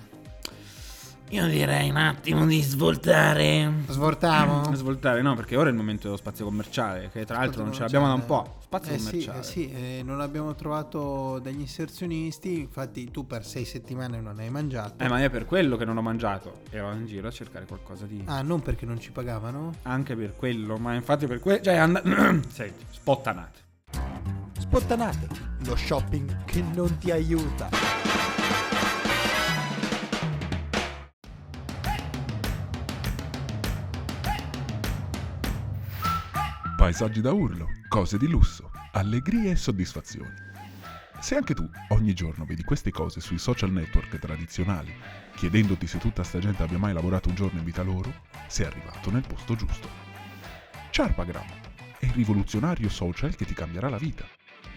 Io 1.32 1.46
direi 1.46 1.88
un 1.88 1.96
attimo 1.96 2.44
di 2.44 2.60
svoltare. 2.60 3.72
Svoltamo? 3.88 4.70
svoltare 4.76 5.22
no, 5.22 5.34
perché 5.34 5.56
ora 5.56 5.68
è 5.68 5.70
il 5.70 5.78
momento 5.78 6.02
dello 6.04 6.18
spazio 6.18 6.44
commerciale, 6.44 7.08
che 7.10 7.24
tra 7.24 7.38
l'altro 7.38 7.62
non 7.62 7.72
ce 7.72 7.80
l'abbiamo 7.80 8.06
da 8.06 8.12
un 8.12 8.26
po'. 8.26 8.58
Spazio 8.60 8.92
eh 8.92 8.98
sì, 8.98 9.04
commerciale. 9.06 9.38
eh 9.38 9.42
sì, 9.42 9.70
eh, 9.70 10.02
non 10.04 10.20
abbiamo 10.20 10.54
trovato 10.54 11.38
degli 11.38 11.60
inserzionisti, 11.60 12.60
infatti 12.60 13.10
tu 13.10 13.26
per 13.26 13.46
sei 13.46 13.64
settimane 13.64 14.20
non 14.20 14.40
hai 14.40 14.50
mangiato. 14.50 15.02
Eh, 15.02 15.08
ma 15.08 15.22
è 15.22 15.30
per 15.30 15.46
quello 15.46 15.78
che 15.78 15.86
non 15.86 15.96
ho 15.96 16.02
mangiato. 16.02 16.60
Ero 16.68 16.92
in 16.92 17.06
giro 17.06 17.28
a 17.28 17.30
cercare 17.30 17.64
qualcosa 17.64 18.04
di. 18.04 18.22
Ah, 18.26 18.42
non 18.42 18.60
perché 18.60 18.84
non 18.84 19.00
ci 19.00 19.10
pagavano? 19.10 19.72
Anche 19.84 20.14
per 20.14 20.36
quello, 20.36 20.76
ma 20.76 20.92
infatti 20.92 21.26
per 21.26 21.40
quello. 21.40 21.62
Cioè, 21.62 21.76
and- 21.76 22.44
Senti, 22.52 22.84
spottanate. 22.90 23.60
Spottanate, 24.58 25.28
lo 25.64 25.76
shopping 25.76 26.44
che 26.44 26.62
non 26.74 26.98
ti 26.98 27.10
aiuta. 27.10 27.70
Paesaggi 36.82 37.20
da 37.20 37.30
urlo, 37.30 37.68
cose 37.86 38.18
di 38.18 38.26
lusso, 38.26 38.72
allegrie 38.90 39.52
e 39.52 39.54
soddisfazioni. 39.54 40.34
Se 41.20 41.36
anche 41.36 41.54
tu 41.54 41.70
ogni 41.90 42.12
giorno 42.12 42.44
vedi 42.44 42.64
queste 42.64 42.90
cose 42.90 43.20
sui 43.20 43.38
social 43.38 43.70
network 43.70 44.18
tradizionali, 44.18 44.92
chiedendoti 45.36 45.86
se 45.86 45.98
tutta 45.98 46.24
sta 46.24 46.40
gente 46.40 46.60
abbia 46.60 46.78
mai 46.78 46.92
lavorato 46.92 47.28
un 47.28 47.36
giorno 47.36 47.60
in 47.60 47.64
vita 47.64 47.82
loro, 47.82 48.12
sei 48.48 48.66
arrivato 48.66 49.12
nel 49.12 49.24
posto 49.24 49.54
giusto. 49.54 49.88
Charpagram 50.90 51.46
è 52.00 52.06
il 52.06 52.10
rivoluzionario 52.14 52.88
social 52.88 53.36
che 53.36 53.44
ti 53.44 53.54
cambierà 53.54 53.88
la 53.88 53.96
vita. 53.96 54.24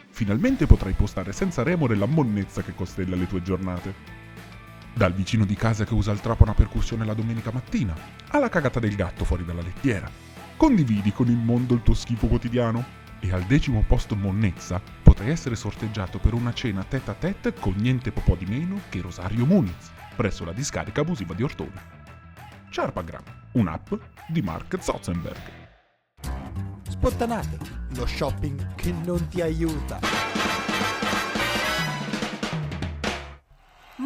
Finalmente 0.09 0.67
potrai 0.67 0.93
postare 0.93 1.33
senza 1.33 1.63
remore 1.63 1.95
la 1.95 2.05
monnezza 2.05 2.61
che 2.61 2.75
costella 2.75 3.15
le 3.15 3.25
tue 3.25 3.41
giornate. 3.41 3.93
Dal 4.93 5.11
vicino 5.11 5.43
di 5.43 5.55
casa 5.55 5.85
che 5.85 5.95
usa 5.95 6.11
il 6.11 6.21
trapano 6.21 6.51
a 6.51 6.53
percussione 6.53 7.03
la 7.03 7.15
domenica 7.15 7.51
mattina, 7.51 7.95
alla 8.27 8.49
cagata 8.49 8.79
del 8.79 8.95
gatto 8.95 9.25
fuori 9.25 9.43
dalla 9.43 9.63
lettiera. 9.63 10.34
Condividi 10.57 11.11
con 11.11 11.27
il 11.27 11.37
mondo 11.37 11.73
il 11.73 11.83
tuo 11.83 11.93
schifo 11.93 12.27
quotidiano 12.27 13.03
e 13.19 13.33
al 13.33 13.43
decimo 13.43 13.83
post 13.85 14.13
monnezza 14.13 14.81
potrai 15.03 15.29
essere 15.29 15.55
sorteggiato 15.55 16.17
per 16.17 16.33
una 16.33 16.53
cena 16.53 16.83
tête 16.83 17.11
a 17.11 17.13
tête 17.13 17.53
con 17.53 17.73
niente 17.75 18.11
po' 18.11 18.35
di 18.35 18.45
meno 18.45 18.79
che 18.87 19.01
Rosario 19.01 19.45
Muniz, 19.45 19.91
presso 20.15 20.45
la 20.45 20.53
discarica 20.53 21.01
abusiva 21.01 21.33
di 21.33 21.43
Ortona. 21.43 21.81
Charpagram, 22.69 23.23
un'app 23.53 23.93
di 24.27 24.41
Mark 24.41 24.77
Zotzenberg. 24.81 25.41
Spottanate, 26.87 27.57
lo 27.95 28.05
shopping 28.05 28.75
che 28.75 28.93
non 29.03 29.27
ti 29.27 29.41
aiuta. 29.41 29.99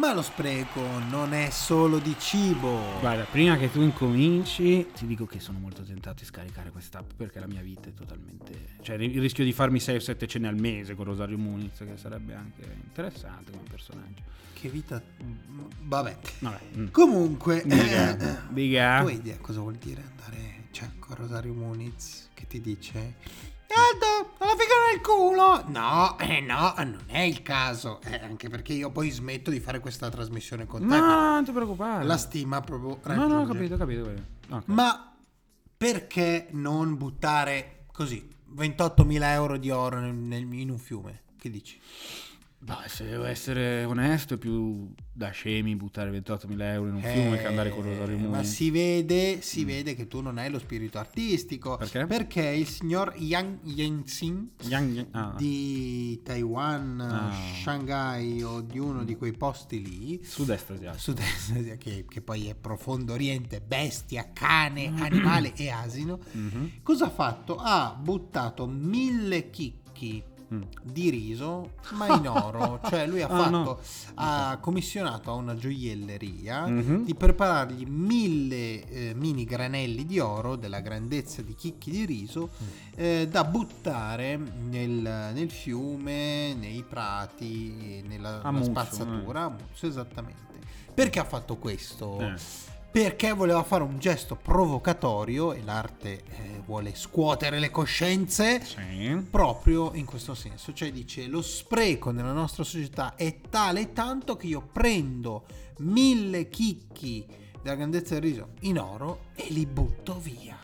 Ma 0.00 0.14
lo 0.14 0.22
spreco 0.22 0.80
non 1.10 1.34
è 1.34 1.50
solo 1.50 1.98
di 1.98 2.16
cibo. 2.18 2.98
Guarda, 3.00 3.24
prima 3.24 3.58
che 3.58 3.70
tu 3.70 3.82
incominci, 3.82 4.86
ti 4.94 5.06
dico 5.06 5.26
che 5.26 5.40
sono 5.40 5.58
molto 5.58 5.82
tentato 5.82 6.20
di 6.20 6.24
scaricare 6.24 6.70
quest'app 6.70 7.10
perché 7.14 7.38
la 7.38 7.46
mia 7.46 7.60
vita 7.60 7.90
è 7.90 7.92
totalmente. 7.92 8.76
Cioè, 8.80 8.96
ri- 8.96 9.18
rischio 9.18 9.44
di 9.44 9.52
farmi 9.52 9.78
6 9.78 9.96
o 9.96 10.00
7 10.00 10.26
cene 10.26 10.48
al 10.48 10.56
mese 10.56 10.94
con 10.94 11.04
Rosario 11.04 11.36
Muniz, 11.36 11.76
che 11.80 11.98
sarebbe 11.98 12.32
anche 12.32 12.62
interessante 12.82 13.50
come 13.50 13.64
personaggio. 13.68 14.22
Che 14.54 14.68
vita... 14.70 15.02
Vabbè. 15.82 16.16
Vabbè. 16.38 16.60
mm. 16.78 16.86
Comunque... 16.92 17.62
Dica, 17.66 18.16
eh, 18.16 18.38
dica. 18.48 19.00
Tu 19.02 19.06
hai 19.06 19.16
idea 19.16 19.36
cosa 19.36 19.60
vuol 19.60 19.74
dire 19.74 20.02
andare 20.12 20.68
cioè, 20.70 20.88
con 20.98 21.14
Rosario 21.14 21.52
Muniz 21.52 22.30
che 22.32 22.46
ti 22.46 22.62
dice... 22.62 23.16
Aldo, 23.68 24.29
la 24.54 24.56
figa 24.58 24.74
nel 24.90 25.00
culo! 25.00 25.64
No, 25.68 26.18
eh 26.18 26.40
no, 26.40 26.74
non 26.78 27.02
è 27.06 27.20
il 27.20 27.42
caso. 27.42 28.00
Eh, 28.02 28.20
anche 28.22 28.48
perché 28.48 28.72
io 28.72 28.90
poi 28.90 29.10
smetto 29.10 29.50
di 29.50 29.60
fare 29.60 29.80
questa 29.80 30.08
trasmissione 30.10 30.66
con 30.66 30.80
te. 30.80 30.86
No, 30.86 30.98
non 30.98 31.44
ti 31.44 31.52
preoccupare. 31.52 32.04
La 32.04 32.16
stima 32.16 32.60
proprio 32.60 32.98
No, 33.04 33.14
no, 33.14 33.24
ho 33.24 33.28
raggiunge. 33.46 33.52
capito, 33.52 33.74
ho 33.74 33.78
capito. 33.78 34.00
ho 34.02 34.04
capito. 34.04 34.22
Ok. 34.56 34.62
Ma 34.66 35.14
perché 35.76 36.48
non 36.50 36.96
buttare 36.96 37.84
così 37.92 38.28
28.000 38.54 39.32
euro 39.32 39.56
di 39.56 39.70
oro 39.70 39.98
nel- 40.00 40.14
nel- 40.14 40.52
in 40.52 40.70
un 40.70 40.78
fiume? 40.78 41.22
Che 41.38 41.48
dici? 41.50 41.80
Beh, 42.62 42.88
se 42.88 43.06
devo 43.06 43.24
essere 43.24 43.84
onesto, 43.84 44.34
è 44.34 44.36
più 44.36 44.92
da 45.10 45.30
scemi 45.30 45.74
buttare 45.76 46.10
28.000 46.10 46.60
euro 46.60 46.88
in 46.90 46.96
un 46.96 47.00
fiume 47.02 47.38
che 47.38 47.46
andare 47.46 47.70
con 47.70 47.82
Rosario 47.82 48.16
Eh, 48.16 48.18
Muniz. 48.18 48.30
Ma 48.36 48.42
si 48.44 48.70
vede, 48.70 49.40
si 49.40 49.64
vede 49.64 49.94
che 49.94 50.06
tu 50.08 50.20
non 50.20 50.36
hai 50.36 50.50
lo 50.50 50.58
spirito 50.58 50.98
artistico. 50.98 51.78
Perché? 51.78 52.04
Perché 52.04 52.42
il 52.48 52.66
signor 52.66 53.14
Yang 53.16 53.60
Yenxin 53.64 54.50
Yang- 54.64 55.06
ah. 55.12 55.34
di 55.38 56.20
Taiwan, 56.22 57.00
Ah. 57.00 57.32
Shanghai 57.62 58.42
o 58.42 58.60
di 58.60 58.78
uno 58.78 59.04
di 59.04 59.16
quei 59.16 59.32
posti 59.32 59.82
lì, 59.82 60.20
Sud-est 60.22 60.70
asiatico. 60.70 60.98
sud-est 61.02 61.52
Asia, 61.56 61.76
che, 61.76 62.04
che 62.06 62.20
poi 62.20 62.48
è 62.48 62.54
profondo 62.54 63.14
oriente, 63.14 63.62
bestia, 63.62 64.32
cane, 64.34 64.92
animale 65.00 65.54
e 65.56 65.70
asino, 65.70 66.18
Mhm. 66.32 66.70
cosa 66.82 67.06
ha 67.06 67.10
fatto? 67.10 67.56
Ha 67.56 67.98
buttato 67.98 68.66
mille 68.66 69.48
chicchi 69.48 70.22
Mm. 70.52 70.62
di 70.82 71.10
riso 71.10 71.74
ma 71.92 72.12
in 72.16 72.26
oro 72.26 72.80
cioè 72.90 73.06
lui 73.06 73.22
ha 73.22 73.28
Ah, 73.28 73.36
fatto 73.44 73.50
no. 73.50 73.78
ha 74.14 74.58
commissionato 74.60 75.30
a 75.30 75.34
una 75.34 75.54
gioielleria 75.54 76.66
Mhm. 76.66 77.04
di 77.04 77.14
preparargli 77.14 77.84
mille 77.86 78.84
eh, 78.88 79.14
mini 79.14 79.44
granelli 79.44 80.04
di 80.06 80.18
oro 80.18 80.56
della 80.56 80.80
grandezza 80.80 81.40
di 81.42 81.54
chicchi 81.54 81.90
di 81.92 82.04
riso 82.04 82.50
Mm. 82.62 82.66
eh, 82.96 83.28
da 83.30 83.44
buttare 83.44 84.36
nel, 84.36 85.30
nel 85.34 85.50
fiume 85.50 86.52
nei 86.54 86.82
prati 86.88 88.02
nella 88.08 88.38
nella 88.38 88.50
Muzzo, 88.50 88.70
spazzatura 88.70 89.42
a 89.44 89.48
Muzzo, 89.50 89.86
esattamente 89.86 90.48
perché 90.92 91.20
ha 91.20 91.24
fatto 91.24 91.56
questo? 91.56 92.18
Eh. 92.18 92.34
Perché 92.90 93.32
voleva 93.32 93.62
fare 93.62 93.82
un 93.84 93.98
gesto 93.98 94.34
provocatorio 94.36 95.52
e 95.52 95.62
l'arte 95.62 96.22
eh, 96.24 96.60
vuole 96.64 96.94
scuotere 96.94 97.58
le 97.58 97.70
coscienze 97.70 98.62
Sì. 98.64 99.26
proprio 99.30 99.92
in 99.94 100.04
questo 100.04 100.34
senso, 100.34 100.72
cioè 100.72 100.90
dice 100.90 101.26
lo 101.26 101.42
spreco 101.42 102.10
nella 102.10 102.32
nostra 102.32 102.64
società 102.64 103.14
è 103.14 103.40
tale 103.48 103.80
e 103.80 103.92
tanto 103.92 104.36
che 104.36 104.46
io 104.48 104.60
prendo 104.72 105.44
mille 105.78 106.48
chicchi 106.48 107.26
della 107.62 107.76
grandezza 107.76 108.14
del 108.14 108.22
riso 108.22 108.48
in 108.60 108.78
oro 108.78 109.26
e 109.34 109.46
li 109.50 109.66
butto 109.66 110.18
via. 110.18 110.58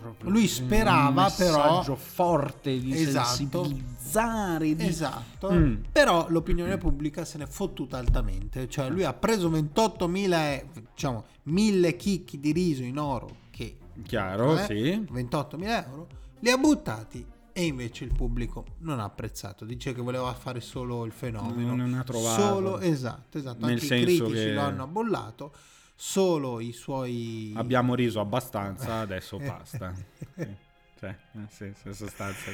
Proprio 0.00 0.30
Lui 0.30 0.46
sperava, 0.48 1.24
un 1.26 1.32
però- 1.36 1.56
messaggio 1.56 1.96
forte 1.96 2.78
di 2.78 2.92
Esatto. 2.92 3.26
sensibilizzare, 3.64 4.74
di... 4.74 4.86
Esatto, 4.86 5.50
Mm. 5.52 5.74
però 5.92 6.26
l'opinione 6.28 6.78
pubblica 6.78 7.24
se 7.24 7.38
ne 7.38 7.44
è 7.44 7.46
fottuta 7.46 7.98
altamente, 7.98 8.68
cioè 8.68 8.88
lui 8.90 9.04
ha 9.04 9.12
preso 9.12 9.48
28.000, 9.50 10.52
e- 10.52 10.66
diciamo, 10.94 11.24
1000 11.44 11.96
chicchi 11.96 12.38
di 12.40 12.52
riso 12.52 12.82
in 12.82 12.98
oro, 12.98 13.28
che 13.50 13.76
Chiaro, 14.04 14.58
eh, 14.58 14.64
sì. 14.66 15.06
28.000 15.10 15.84
euro, 15.88 16.06
li 16.40 16.50
ha 16.50 16.58
buttati 16.58 17.24
e 17.52 17.64
invece 17.64 18.04
il 18.04 18.12
pubblico 18.12 18.64
non 18.80 19.00
ha 19.00 19.04
apprezzato, 19.04 19.64
dice 19.64 19.94
che 19.94 20.02
voleva 20.02 20.32
fare 20.34 20.60
solo 20.60 21.04
il 21.06 21.12
fenomeno, 21.12 21.74
Non 21.74 21.94
ha 21.94 22.02
trovato. 22.04 22.42
solo, 22.42 22.78
esatto, 22.80 23.38
esatto, 23.38 23.64
Nel 23.64 23.74
anche 23.80 23.84
i 23.86 23.88
critici 24.04 24.32
che- 24.32 24.52
lo 24.52 24.60
hanno 24.60 24.86
bollato, 24.86 25.52
solo 25.96 26.60
i 26.60 26.72
suoi... 26.72 27.52
Abbiamo 27.56 27.94
riso 27.94 28.20
abbastanza, 28.20 29.00
adesso 29.00 29.38
basta. 29.38 29.94
Sì. 30.36 30.64
Cioè, 30.98 31.14
nel 31.32 31.48
senso, 31.50 31.88
in 31.88 31.94
sostanza 31.94 32.50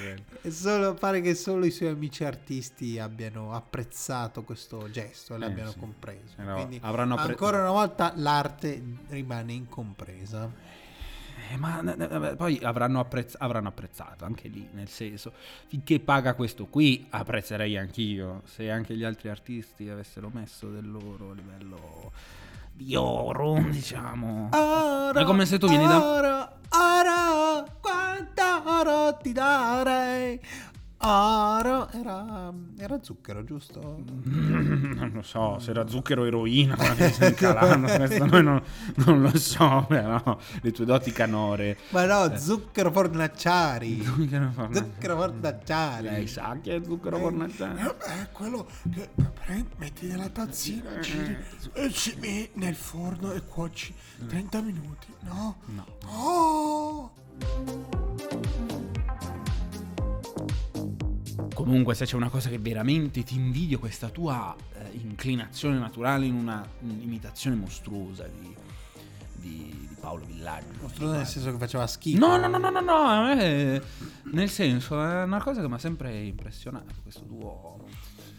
solo, 0.49 0.95
pare 0.95 1.21
che 1.21 1.35
solo 1.37 1.65
i 1.65 1.71
suoi 1.71 1.91
amici 1.91 2.25
artisti 2.25 2.99
abbiano 2.99 3.53
apprezzato 3.53 4.43
questo 4.43 4.91
gesto 4.91 5.35
e 5.35 5.37
Eh, 5.37 5.39
l'abbiano 5.39 5.71
sì. 5.71 5.79
compreso. 5.79 6.35
Eh 6.39 6.43
no, 6.43 6.55
Quindi 6.55 6.81
avranno 6.83 7.15
appre- 7.15 7.31
ancora 7.33 7.59
una 7.61 7.71
volta 7.71 8.13
l'arte 8.17 8.83
rimane 9.11 9.53
incompresa. 9.53 10.51
Eh, 11.53 11.57
ma 11.57 11.83
poi 12.37 12.59
avranno, 12.63 12.99
apprezz- 12.99 13.37
avranno 13.39 13.69
apprezzato 13.69 14.25
anche 14.25 14.49
lì, 14.49 14.69
nel 14.73 14.89
senso, 14.89 15.33
finché 15.67 16.01
paga 16.01 16.35
questo 16.35 16.67
qui, 16.67 17.07
apprezzerei 17.11 17.77
anch'io. 17.77 18.43
Se 18.47 18.69
anche 18.71 18.97
gli 18.97 19.05
altri 19.05 19.29
artisti 19.29 19.89
avessero 19.89 20.31
messo 20.33 20.69
del 20.69 20.91
loro 20.91 21.31
a 21.31 21.35
livello 21.35 22.11
di 22.73 22.95
oro, 22.97 23.55
diciamo. 23.69 24.49
Oro, 24.53 25.19
È 25.21 25.25
come 25.25 25.47
se 25.47 25.59
tu 25.59 25.69
vieni 25.69 25.87
da- 25.87 26.03
oro, 26.03 26.49
oro, 26.71 27.67
quanto 27.81 28.43
oro 28.65 29.17
ti 29.23 29.33
darei. 29.33 30.41
Oro 31.05 31.91
era, 31.91 32.53
era 32.79 32.99
zucchero, 33.03 33.43
giusto? 33.43 33.81
Non 34.25 35.11
lo 35.13 35.23
so, 35.23 35.59
se 35.59 35.71
era 35.71 35.89
zucchero 35.89 36.23
o 36.23 36.27
eroina, 36.27 36.77
calando, 37.35 37.89
questo 37.97 38.25
noi 38.25 38.45
non, 38.45 38.63
non 39.05 39.21
lo 39.21 39.37
so, 39.37 39.85
però 39.89 40.39
le 40.61 40.71
tue 40.71 40.85
doti 40.85 41.11
canore. 41.11 41.77
Ma 41.89 42.05
no, 42.05 42.37
zucchero 42.37 42.93
fornacciari. 42.93 44.01
Zucchero 44.05 44.51
forna- 44.53 44.77
zucchero 44.77 45.17
fornacciari. 45.17 46.09
Lei 46.09 46.27
sa 46.29 46.57
che 46.63 46.77
è 46.77 46.81
zucchero 46.85 47.19
fornacciario? 47.19 47.99
È 47.99 48.29
quello 48.31 48.69
che 48.95 49.09
prendi, 49.45 49.71
metti 49.79 50.07
nella 50.07 50.29
tazzina, 50.29 51.01
giri 51.01 51.37
e 51.73 51.91
ci 51.91 52.17
metti 52.21 52.61
nel 52.61 52.77
forno 52.77 53.33
e 53.33 53.43
cuoci 53.45 53.93
30 54.29 54.61
minuti, 54.61 55.07
no? 55.23 55.57
No. 55.65 55.85
Oh! 56.07 57.11
Comunque, 61.63 61.95
se 61.95 62.05
c'è 62.07 62.17
una 62.17 62.29
cosa 62.29 62.49
che 62.49 62.59
veramente 62.59 63.23
ti 63.23 63.35
invidio, 63.37 63.79
questa 63.79 64.09
tua 64.09 64.55
eh, 64.75 64.91
inclinazione 65.03 65.79
naturale 65.79 66.27
in 66.27 66.35
una 66.35 66.67
imitazione 66.81 67.57
mostruosa 67.57 68.27
di, 68.27 68.55
di- 69.37 69.87
di 69.89 69.97
Paolo 70.01 70.25
Villaggio. 70.25 70.67
Mostruoso 70.81 71.15
nel 71.17 71.27
senso 71.27 71.53
che 71.53 71.59
faceva 71.59 71.87
schifo. 71.87 72.19
No, 72.19 72.37
no, 72.37 72.47
no, 72.49 72.59
no, 72.59 72.71
no, 72.71 72.81
no, 72.81 73.35
me, 73.35 73.83
nel 74.33 74.51
senso, 74.51 75.01
è 75.03 75.23
una 75.23 75.43
cosa 75.43 75.61
che 75.61 75.69
mi 75.69 75.75
ha 75.75 75.79
sempre 75.79 76.21
impressionato, 76.25 76.93
questo 77.03 77.23
tuo, 77.25 77.85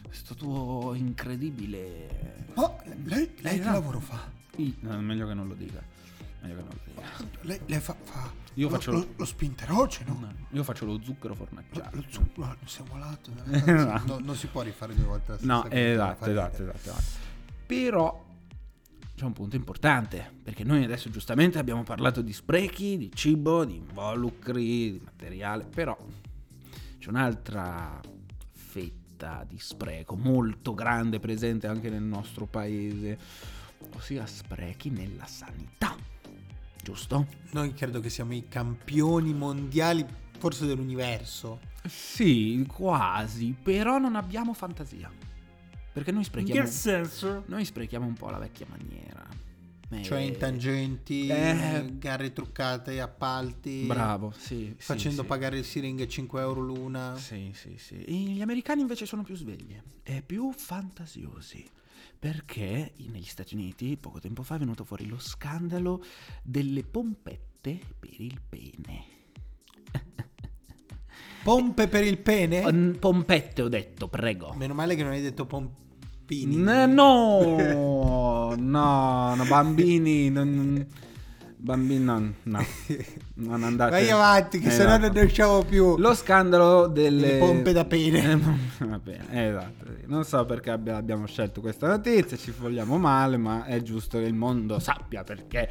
questo 0.03 0.35
tuo 0.35 0.93
incredibile... 0.93 2.51
Ma 2.55 2.71
lei, 3.05 3.31
lei 3.39 3.55
Eh, 3.55 3.59
che 3.59 3.63
lavoro 3.63 3.99
fa? 3.99 4.19
No, 4.81 4.99
meglio 5.01 5.27
che 5.27 5.33
non 5.33 5.47
lo 5.47 5.55
dica, 5.55 5.81
Lei, 7.41 7.59
lei 7.65 7.79
fa, 7.79 7.95
fa 8.01 8.31
Io 8.55 8.67
lo, 8.69 8.75
faccio- 8.75 8.91
lo, 8.91 9.07
lo 9.15 9.25
spinteroceno? 9.25 10.17
No, 10.19 10.33
io 10.49 10.63
faccio 10.63 10.85
lo 10.85 10.99
zucchero 11.01 11.29
Lo, 11.33 11.45
fornacciato. 11.45 11.95
lo 11.95 12.03
zucchero, 12.09 12.47
no, 12.47 12.57
siamo 12.65 12.93
nella 12.95 13.17
tazzina. 13.21 14.03
No, 14.05 14.19
non 14.19 14.35
si 14.35 14.47
può 14.47 14.61
rifare 14.61 14.93
due 14.93 15.05
volte 15.05 15.31
la 15.31 15.37
stessa 15.37 15.53
No, 15.53 15.69
esatto, 15.69 16.25
esatto, 16.25 16.61
esatto, 16.63 16.77
esatto. 16.77 17.03
Però 17.65 18.25
c'è 19.15 19.25
un 19.25 19.33
punto 19.33 19.55
importante, 19.55 20.31
perché 20.43 20.63
noi 20.63 20.83
adesso 20.83 21.09
giustamente 21.09 21.59
abbiamo 21.59 21.83
parlato 21.83 22.21
di 22.21 22.33
sprechi, 22.33 22.97
di 22.97 23.11
cibo, 23.13 23.63
di 23.63 23.75
involucri, 23.75 24.91
di 24.93 25.01
materiale, 25.03 25.65
però 25.65 25.97
c'è 26.99 27.09
un'altra 27.09 27.99
fetta 28.51 29.45
di 29.47 29.57
spreco 29.59 30.15
molto 30.15 30.73
grande 30.73 31.19
presente 31.19 31.67
anche 31.67 31.89
nel 31.89 32.01
nostro 32.03 32.45
paese, 32.45 33.17
ossia 33.95 34.25
sprechi 34.25 34.89
nella 34.89 35.25
sanità. 35.25 35.95
Giusto? 36.83 37.27
Noi 37.51 37.73
credo 37.73 37.99
che 38.01 38.09
siamo 38.09 38.33
i 38.33 38.47
campioni 38.49 39.33
mondiali, 39.33 40.05
forse 40.37 40.65
dell'universo. 40.65 41.59
Sì, 41.87 42.63
quasi, 42.67 43.55
però 43.61 43.97
non 43.97 44.15
abbiamo 44.15 44.53
fantasia. 44.53 45.09
Perché 45.93 46.11
noi 46.11 46.23
sprechiamo 46.23 46.67
senso? 46.67 47.43
Noi 47.47 47.63
sprechiamo 47.65 48.05
un 48.05 48.13
po' 48.13 48.29
la 48.29 48.39
vecchia 48.39 48.65
maniera. 48.69 49.25
Eh, 49.89 50.01
Cioè 50.01 50.19
in 50.21 50.37
tangenti, 50.37 51.27
Eh. 51.27 51.85
gare 51.99 52.33
truccate, 52.33 52.99
appalti. 52.99 53.83
Bravo, 53.85 54.31
sì. 54.35 54.73
sì, 54.77 54.83
Facendo 54.83 55.21
sì. 55.21 55.27
pagare 55.27 55.59
il 55.59 55.63
siringhe 55.65 56.07
5 56.07 56.41
euro 56.41 56.61
l'una. 56.61 57.15
Sì, 57.15 57.51
sì, 57.53 57.75
sì. 57.77 58.03
E 58.03 58.11
Gli 58.11 58.41
americani 58.41 58.81
invece 58.81 59.05
sono 59.05 59.21
più 59.23 59.35
svegli 59.35 59.79
e 60.01 60.21
più 60.25 60.51
fantasiosi. 60.51 61.65
Perché 62.17 62.93
negli 62.97 63.23
Stati 63.23 63.53
Uniti, 63.53 63.97
poco 63.97 64.19
tempo 64.19 64.43
fa, 64.43 64.55
è 64.55 64.59
venuto 64.59 64.83
fuori 64.83 65.07
lo 65.07 65.19
scandalo 65.19 66.03
delle 66.41 66.83
pompette 66.83 67.79
per 67.99 68.21
il 68.21 68.41
pene. 68.47 69.11
Pompe 71.43 71.89
per 71.89 72.05
il 72.05 72.19
pene? 72.19 72.95
Pompette 72.97 73.61
ho 73.61 73.67
detto, 73.67 74.07
prego. 74.07 74.53
Meno 74.53 74.73
male 74.73 74.95
che 74.95 75.03
non 75.03 75.11
hai 75.11 75.21
detto 75.21 75.45
pompini. 75.45 76.55
No, 76.55 78.55
no, 78.55 79.35
no, 79.35 79.45
bambini, 79.45 80.29
non, 80.29 80.87
bambini, 81.63 82.03
no, 82.03 82.33
no, 82.43 82.65
non 83.35 83.63
andate. 83.63 83.91
Vai 83.91 84.09
avanti, 84.09 84.59
che 84.59 84.69
sennò 84.69 84.89
Esatto. 84.95 85.05
non 85.07 85.11
ne 85.15 85.21
usciamo 85.23 85.63
più. 85.63 85.97
Lo 85.97 86.13
scandalo 86.13 86.87
delle 86.87 87.21
Delle 87.27 87.37
pompe 87.39 87.71
da 87.71 87.85
pene. 87.85 88.31
Eh, 88.33 88.85
Va 88.85 88.99
bene, 88.99 89.47
esatto. 89.49 89.85
Non 90.07 90.25
so 90.25 90.45
perché 90.45 90.69
abbia- 90.71 90.97
abbiamo 90.97 91.25
scelto 91.25 91.61
questa 91.61 91.87
notizia, 91.87 92.35
ci 92.37 92.51
vogliamo 92.57 92.97
male, 92.97 93.37
ma 93.37 93.63
è 93.65 93.81
giusto 93.81 94.17
che 94.19 94.25
il 94.25 94.33
mondo 94.33 94.79
sappia 94.79 95.23
perché. 95.23 95.69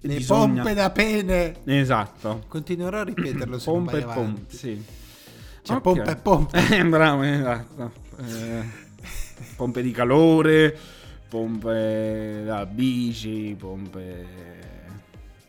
Le 0.00 0.16
bisogna- 0.16 0.54
pompe 0.62 0.74
da 0.74 0.90
pene. 0.90 1.54
Esatto. 1.64 2.44
Continuerò 2.48 3.00
a 3.00 3.04
ripeterlo 3.04 3.58
se 3.58 3.70
non 3.70 3.84
Pompe 3.84 4.00
vai 4.00 4.00
e 4.00 4.04
pompe, 4.14 4.20
avanti. 4.20 4.56
sì. 4.56 4.84
Cioè, 5.62 5.76
Ok. 5.76 5.82
pompa 5.82 6.10
e 6.12 6.16
pompa. 6.16 6.58
Eh, 6.76 6.84
bravo, 6.84 7.22
esatto. 7.22 7.92
Eh, 8.20 8.62
pompe 9.56 9.82
di 9.82 9.90
calore, 9.90 10.76
pompe 11.28 12.42
da 12.46 12.64
bici, 12.66 13.54
pompe 13.58 14.75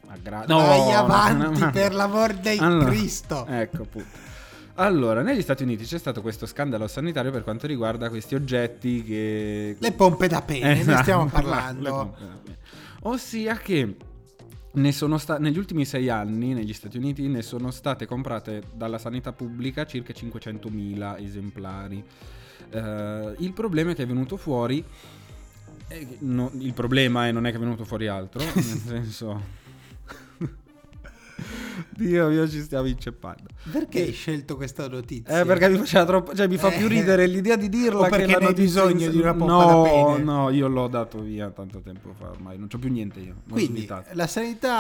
a 0.08 0.18
gra- 0.22 0.46
No, 0.48 0.58
Vai 0.58 0.92
avanti, 0.94 1.60
no. 1.60 1.70
per 1.72 1.94
l'amor 1.94 2.34
di 2.34 2.58
Allora, 2.60 2.86
Cristo. 2.90 3.46
Ecco 3.48 3.82
appunto. 3.84 4.26
Allora, 4.80 5.22
negli 5.24 5.42
Stati 5.42 5.64
Uniti 5.64 5.86
c'è 5.86 5.98
stato 5.98 6.22
questo 6.22 6.46
scandalo 6.46 6.88
sanitario 6.88 7.32
per 7.32 7.44
quanto 7.44 7.66
riguarda 7.66 8.10
questi 8.10 8.36
oggetti 8.36 9.04
che... 9.04 9.76
Le 9.80 9.92
pompe 9.94 10.28
da 10.28 10.42
pene, 10.44 10.76
ne 10.76 10.80
Esatto, 10.82 11.02
stiamo 11.02 11.24
le 11.26 11.30
parlando. 11.32 12.16
Ossia 13.02 13.56
che 13.58 13.96
ne 14.74 14.92
sono 14.92 15.18
sta- 15.18 15.40
negli 15.40 15.58
ultimi 15.58 15.84
sei 15.84 16.10
anni 16.10 16.54
negli 16.54 16.74
Stati 16.74 16.98
Uniti 16.98 17.28
ne 17.28 17.42
sono 17.42 17.72
state 17.72 18.06
comprate 18.06 18.62
dalla 18.72 19.00
sanità 19.00 19.32
pubblica 19.34 19.86
circa 19.88 20.14
500.000 20.14 21.24
esemplari. 21.24 22.04
Eh, 22.70 23.36
il 23.40 23.54
problema 23.54 23.92
è 23.92 23.96
che 23.96 24.04
è 24.04 24.08
venuto 24.08 24.38
fuori... 24.38 24.84
che- 25.88 26.18
no, 26.20 26.52
il 26.60 26.74
problema 26.74 27.26
è 27.28 27.32
non 27.32 27.48
è 27.48 27.50
che 27.50 27.58
è 27.58 27.60
venuto 27.60 27.84
fuori 27.84 28.08
altro, 28.08 28.44
nel 28.54 28.64
senso... 28.64 29.66
Dio 31.96 32.28
mio, 32.30 32.48
ci 32.48 32.62
stiamo 32.62 32.88
inceppando. 32.88 33.44
Perché 33.72 34.02
hai 34.02 34.12
scelto 34.12 34.56
questa 34.56 34.88
notizia? 34.88 35.42
Eh, 35.42 35.46
perché 35.46 35.70
mi 35.70 35.78
faceva 35.78 36.06
troppo. 36.06 36.36
Cioè, 36.36 36.48
mi 36.48 36.58
fa 36.58 36.70
più 36.70 36.86
Eh. 36.86 36.90
ridere 36.90 37.28
l'idea 37.28 37.56
di 37.56 37.70
dirla. 37.70 38.00
O 38.00 38.04
che 38.04 38.10
perché 38.10 38.32
la 38.32 38.38
hai 38.38 38.48
in 38.48 38.54
bisogno 38.54 39.10
di 39.10 39.18
una 39.18 39.34
pompa 39.34 39.54
no, 39.54 39.84
da 39.84 39.90
pene? 39.90 40.24
No, 40.24 40.50
io 40.50 40.68
l'ho 40.68 40.88
dato 40.88 41.22
via 41.22 41.50
tanto 41.50 41.80
tempo 41.80 42.14
fa 42.18 42.30
ormai. 42.30 42.58
Non 42.58 42.68
c'ho 42.68 42.78
più 42.78 42.92
niente 42.92 43.20
io. 43.20 43.36
Quindi 43.50 43.88
la 44.14 44.28
sanità 44.28 44.76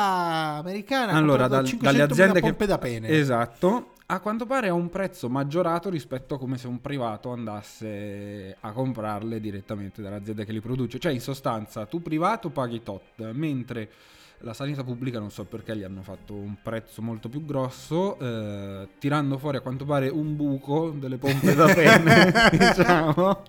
americana 0.59 1.13
ha 1.13 1.17
allora, 1.17 1.47
dal- 1.47 1.65
dalle 1.65 1.99
500.000 2.05 2.11
aziende 2.11 2.39
pompe 2.39 2.57
che. 2.57 2.65
da 2.65 2.77
pene. 2.77 3.07
Esatto. 3.09 3.91
A 4.09 4.21
quanto 4.21 4.45
pare 4.45 4.69
a 4.69 4.73
un 4.73 4.89
prezzo 4.89 5.27
maggiorato 5.27 5.89
rispetto 5.89 6.35
a 6.35 6.37
come 6.39 6.57
se 6.57 6.67
un 6.67 6.79
privato 6.79 7.33
andasse 7.33 8.55
a 8.57 8.71
comprarle 8.71 9.41
direttamente 9.41 10.01
dall'azienda 10.01 10.45
che 10.45 10.53
li 10.53 10.61
produce. 10.61 10.97
Cioè, 10.97 11.11
in 11.11 11.19
sostanza, 11.19 11.85
tu 11.85 12.01
privato 12.01 12.49
paghi 12.49 12.81
tot, 12.83 13.31
mentre 13.33 13.89
la 14.41 14.53
sanità 14.53 14.83
pubblica 14.83 15.19
non 15.19 15.31
so 15.31 15.45
perché 15.45 15.75
gli 15.75 15.83
hanno 15.83 16.03
fatto 16.03 16.33
un 16.33 16.57
prezzo 16.61 17.01
molto 17.01 17.27
più 17.29 17.45
grosso, 17.45 18.19
eh, 18.19 18.87
tirando 18.99 19.37
fuori 19.37 19.57
a 19.57 19.61
quanto 19.61 19.85
pare 19.85 20.09
un 20.09 20.35
buco 20.35 20.91
delle 20.91 21.17
pompe 21.17 21.55
da 21.55 21.65
penne, 21.73 22.31
diciamo. 22.51 23.43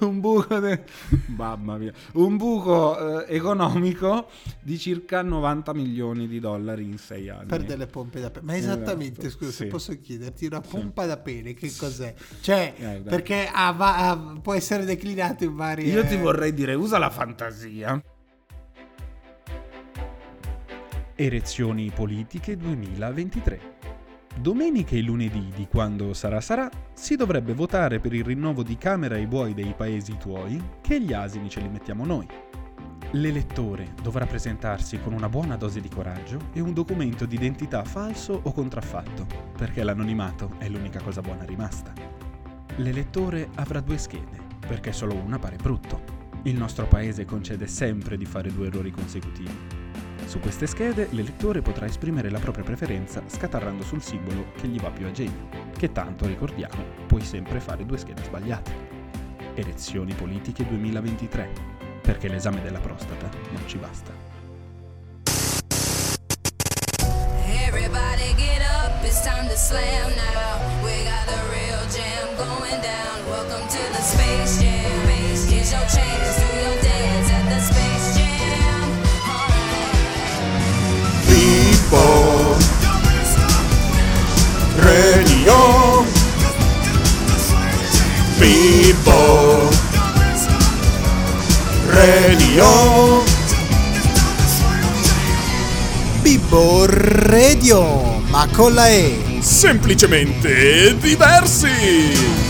un 0.00 0.20
buco, 0.20 0.58
de- 0.60 0.84
mamma 1.26 1.76
mia, 1.78 1.92
un 2.14 2.36
buco 2.36 3.24
eh, 3.26 3.34
economico 3.34 4.28
di 4.62 4.78
circa 4.78 5.20
90 5.22 5.74
milioni 5.74 6.28
di 6.28 6.38
dollari 6.38 6.84
in 6.84 6.96
sei 6.98 7.28
anni. 7.28 7.46
Per 7.46 7.64
delle 7.64 7.86
pompe 7.86 8.20
da 8.20 8.30
pene. 8.30 8.46
Ma 8.46 8.56
esattamente, 8.56 9.26
Esatto, 9.26 9.44
scusa, 9.44 9.50
se 9.50 9.64
sì. 9.64 9.70
posso 9.70 9.98
chiederti, 10.00 10.46
una 10.46 10.60
pompa 10.60 11.06
da 11.06 11.16
pene 11.16 11.54
che 11.54 11.72
cos'è? 11.76 12.14
Cioè, 12.40 12.74
Eh, 12.78 13.02
perché 13.04 13.48
ha 13.52 13.72
va- 13.72 13.96
ha- 14.10 14.38
può 14.40 14.54
essere 14.54 14.84
declinato 14.84 15.42
in 15.44 15.56
varie... 15.56 15.92
Io 15.92 16.06
ti 16.06 16.16
vorrei 16.16 16.54
dire, 16.54 16.74
usa 16.74 16.98
la 16.98 17.10
fantasia. 17.10 18.00
Erezioni 21.20 21.90
politiche 21.92 22.56
2023. 22.56 23.60
Domenica 24.36 24.94
e 24.94 25.00
lunedì 25.00 25.50
di 25.52 25.66
quando 25.66 26.14
sarà 26.14 26.40
sarà 26.40 26.70
si 26.92 27.16
dovrebbe 27.16 27.54
votare 27.54 27.98
per 27.98 28.12
il 28.12 28.22
rinnovo 28.22 28.62
di 28.62 28.76
Camera 28.76 29.16
ai 29.16 29.26
buoi 29.26 29.52
dei 29.52 29.74
paesi 29.76 30.16
tuoi 30.16 30.62
che 30.80 31.00
gli 31.00 31.12
asini 31.12 31.50
ce 31.50 31.58
li 31.58 31.68
mettiamo 31.68 32.06
noi. 32.06 32.24
L'elettore 33.10 33.94
dovrà 34.00 34.26
presentarsi 34.26 35.00
con 35.00 35.12
una 35.12 35.28
buona 35.28 35.56
dose 35.56 35.80
di 35.80 35.88
coraggio 35.88 36.38
e 36.52 36.60
un 36.60 36.72
documento 36.72 37.26
di 37.26 37.34
identità 37.34 37.82
falso 37.82 38.40
o 38.40 38.52
contraffatto, 38.52 39.26
perché 39.56 39.82
l'anonimato 39.82 40.52
è 40.58 40.68
l'unica 40.68 41.00
cosa 41.00 41.20
buona 41.20 41.42
rimasta. 41.42 41.92
L'elettore 42.76 43.48
avrà 43.56 43.80
due 43.80 43.98
schede, 43.98 44.38
perché 44.64 44.92
solo 44.92 45.16
una 45.16 45.40
pare 45.40 45.56
brutto. 45.56 46.00
Il 46.42 46.56
nostro 46.56 46.86
paese 46.86 47.24
concede 47.24 47.66
sempre 47.66 48.16
di 48.16 48.24
fare 48.24 48.54
due 48.54 48.68
errori 48.68 48.92
consecutivi. 48.92 49.77
Su 50.28 50.40
queste 50.40 50.66
schede 50.66 51.08
l'elettore 51.12 51.62
potrà 51.62 51.86
esprimere 51.86 52.28
la 52.28 52.38
propria 52.38 52.62
preferenza 52.62 53.22
scatarrando 53.26 53.82
sul 53.82 54.02
simbolo 54.02 54.52
che 54.60 54.66
gli 54.68 54.78
va 54.78 54.90
più 54.90 55.06
a 55.06 55.10
genio, 55.10 55.48
che 55.74 55.90
tanto, 55.90 56.26
ricordiamo, 56.26 56.84
puoi 57.06 57.22
sempre 57.22 57.60
fare 57.60 57.86
due 57.86 57.96
schede 57.96 58.22
sbagliate. 58.24 58.70
Elezioni 59.54 60.12
politiche 60.12 60.66
2023, 60.66 61.50
perché 62.02 62.28
l'esame 62.28 62.60
della 62.60 62.78
prostata 62.78 63.26
non 63.52 63.66
ci 63.66 63.78
basta. 63.78 64.12
Everybody 67.46 68.34
jam 73.70 73.92
Space 74.02 74.60
Jam. 74.60 75.08
Here's 75.48 75.72
your 75.72 75.80
chance, 75.88 76.57
Pippo 89.08 89.68
Radio. 91.86 93.22
Bibbo 96.20 96.86
Radio, 96.86 98.20
ma 98.28 98.46
con 98.52 98.74
la 98.74 98.88
E. 98.88 99.38
Semplicemente 99.40 100.96
diversi 100.98 102.47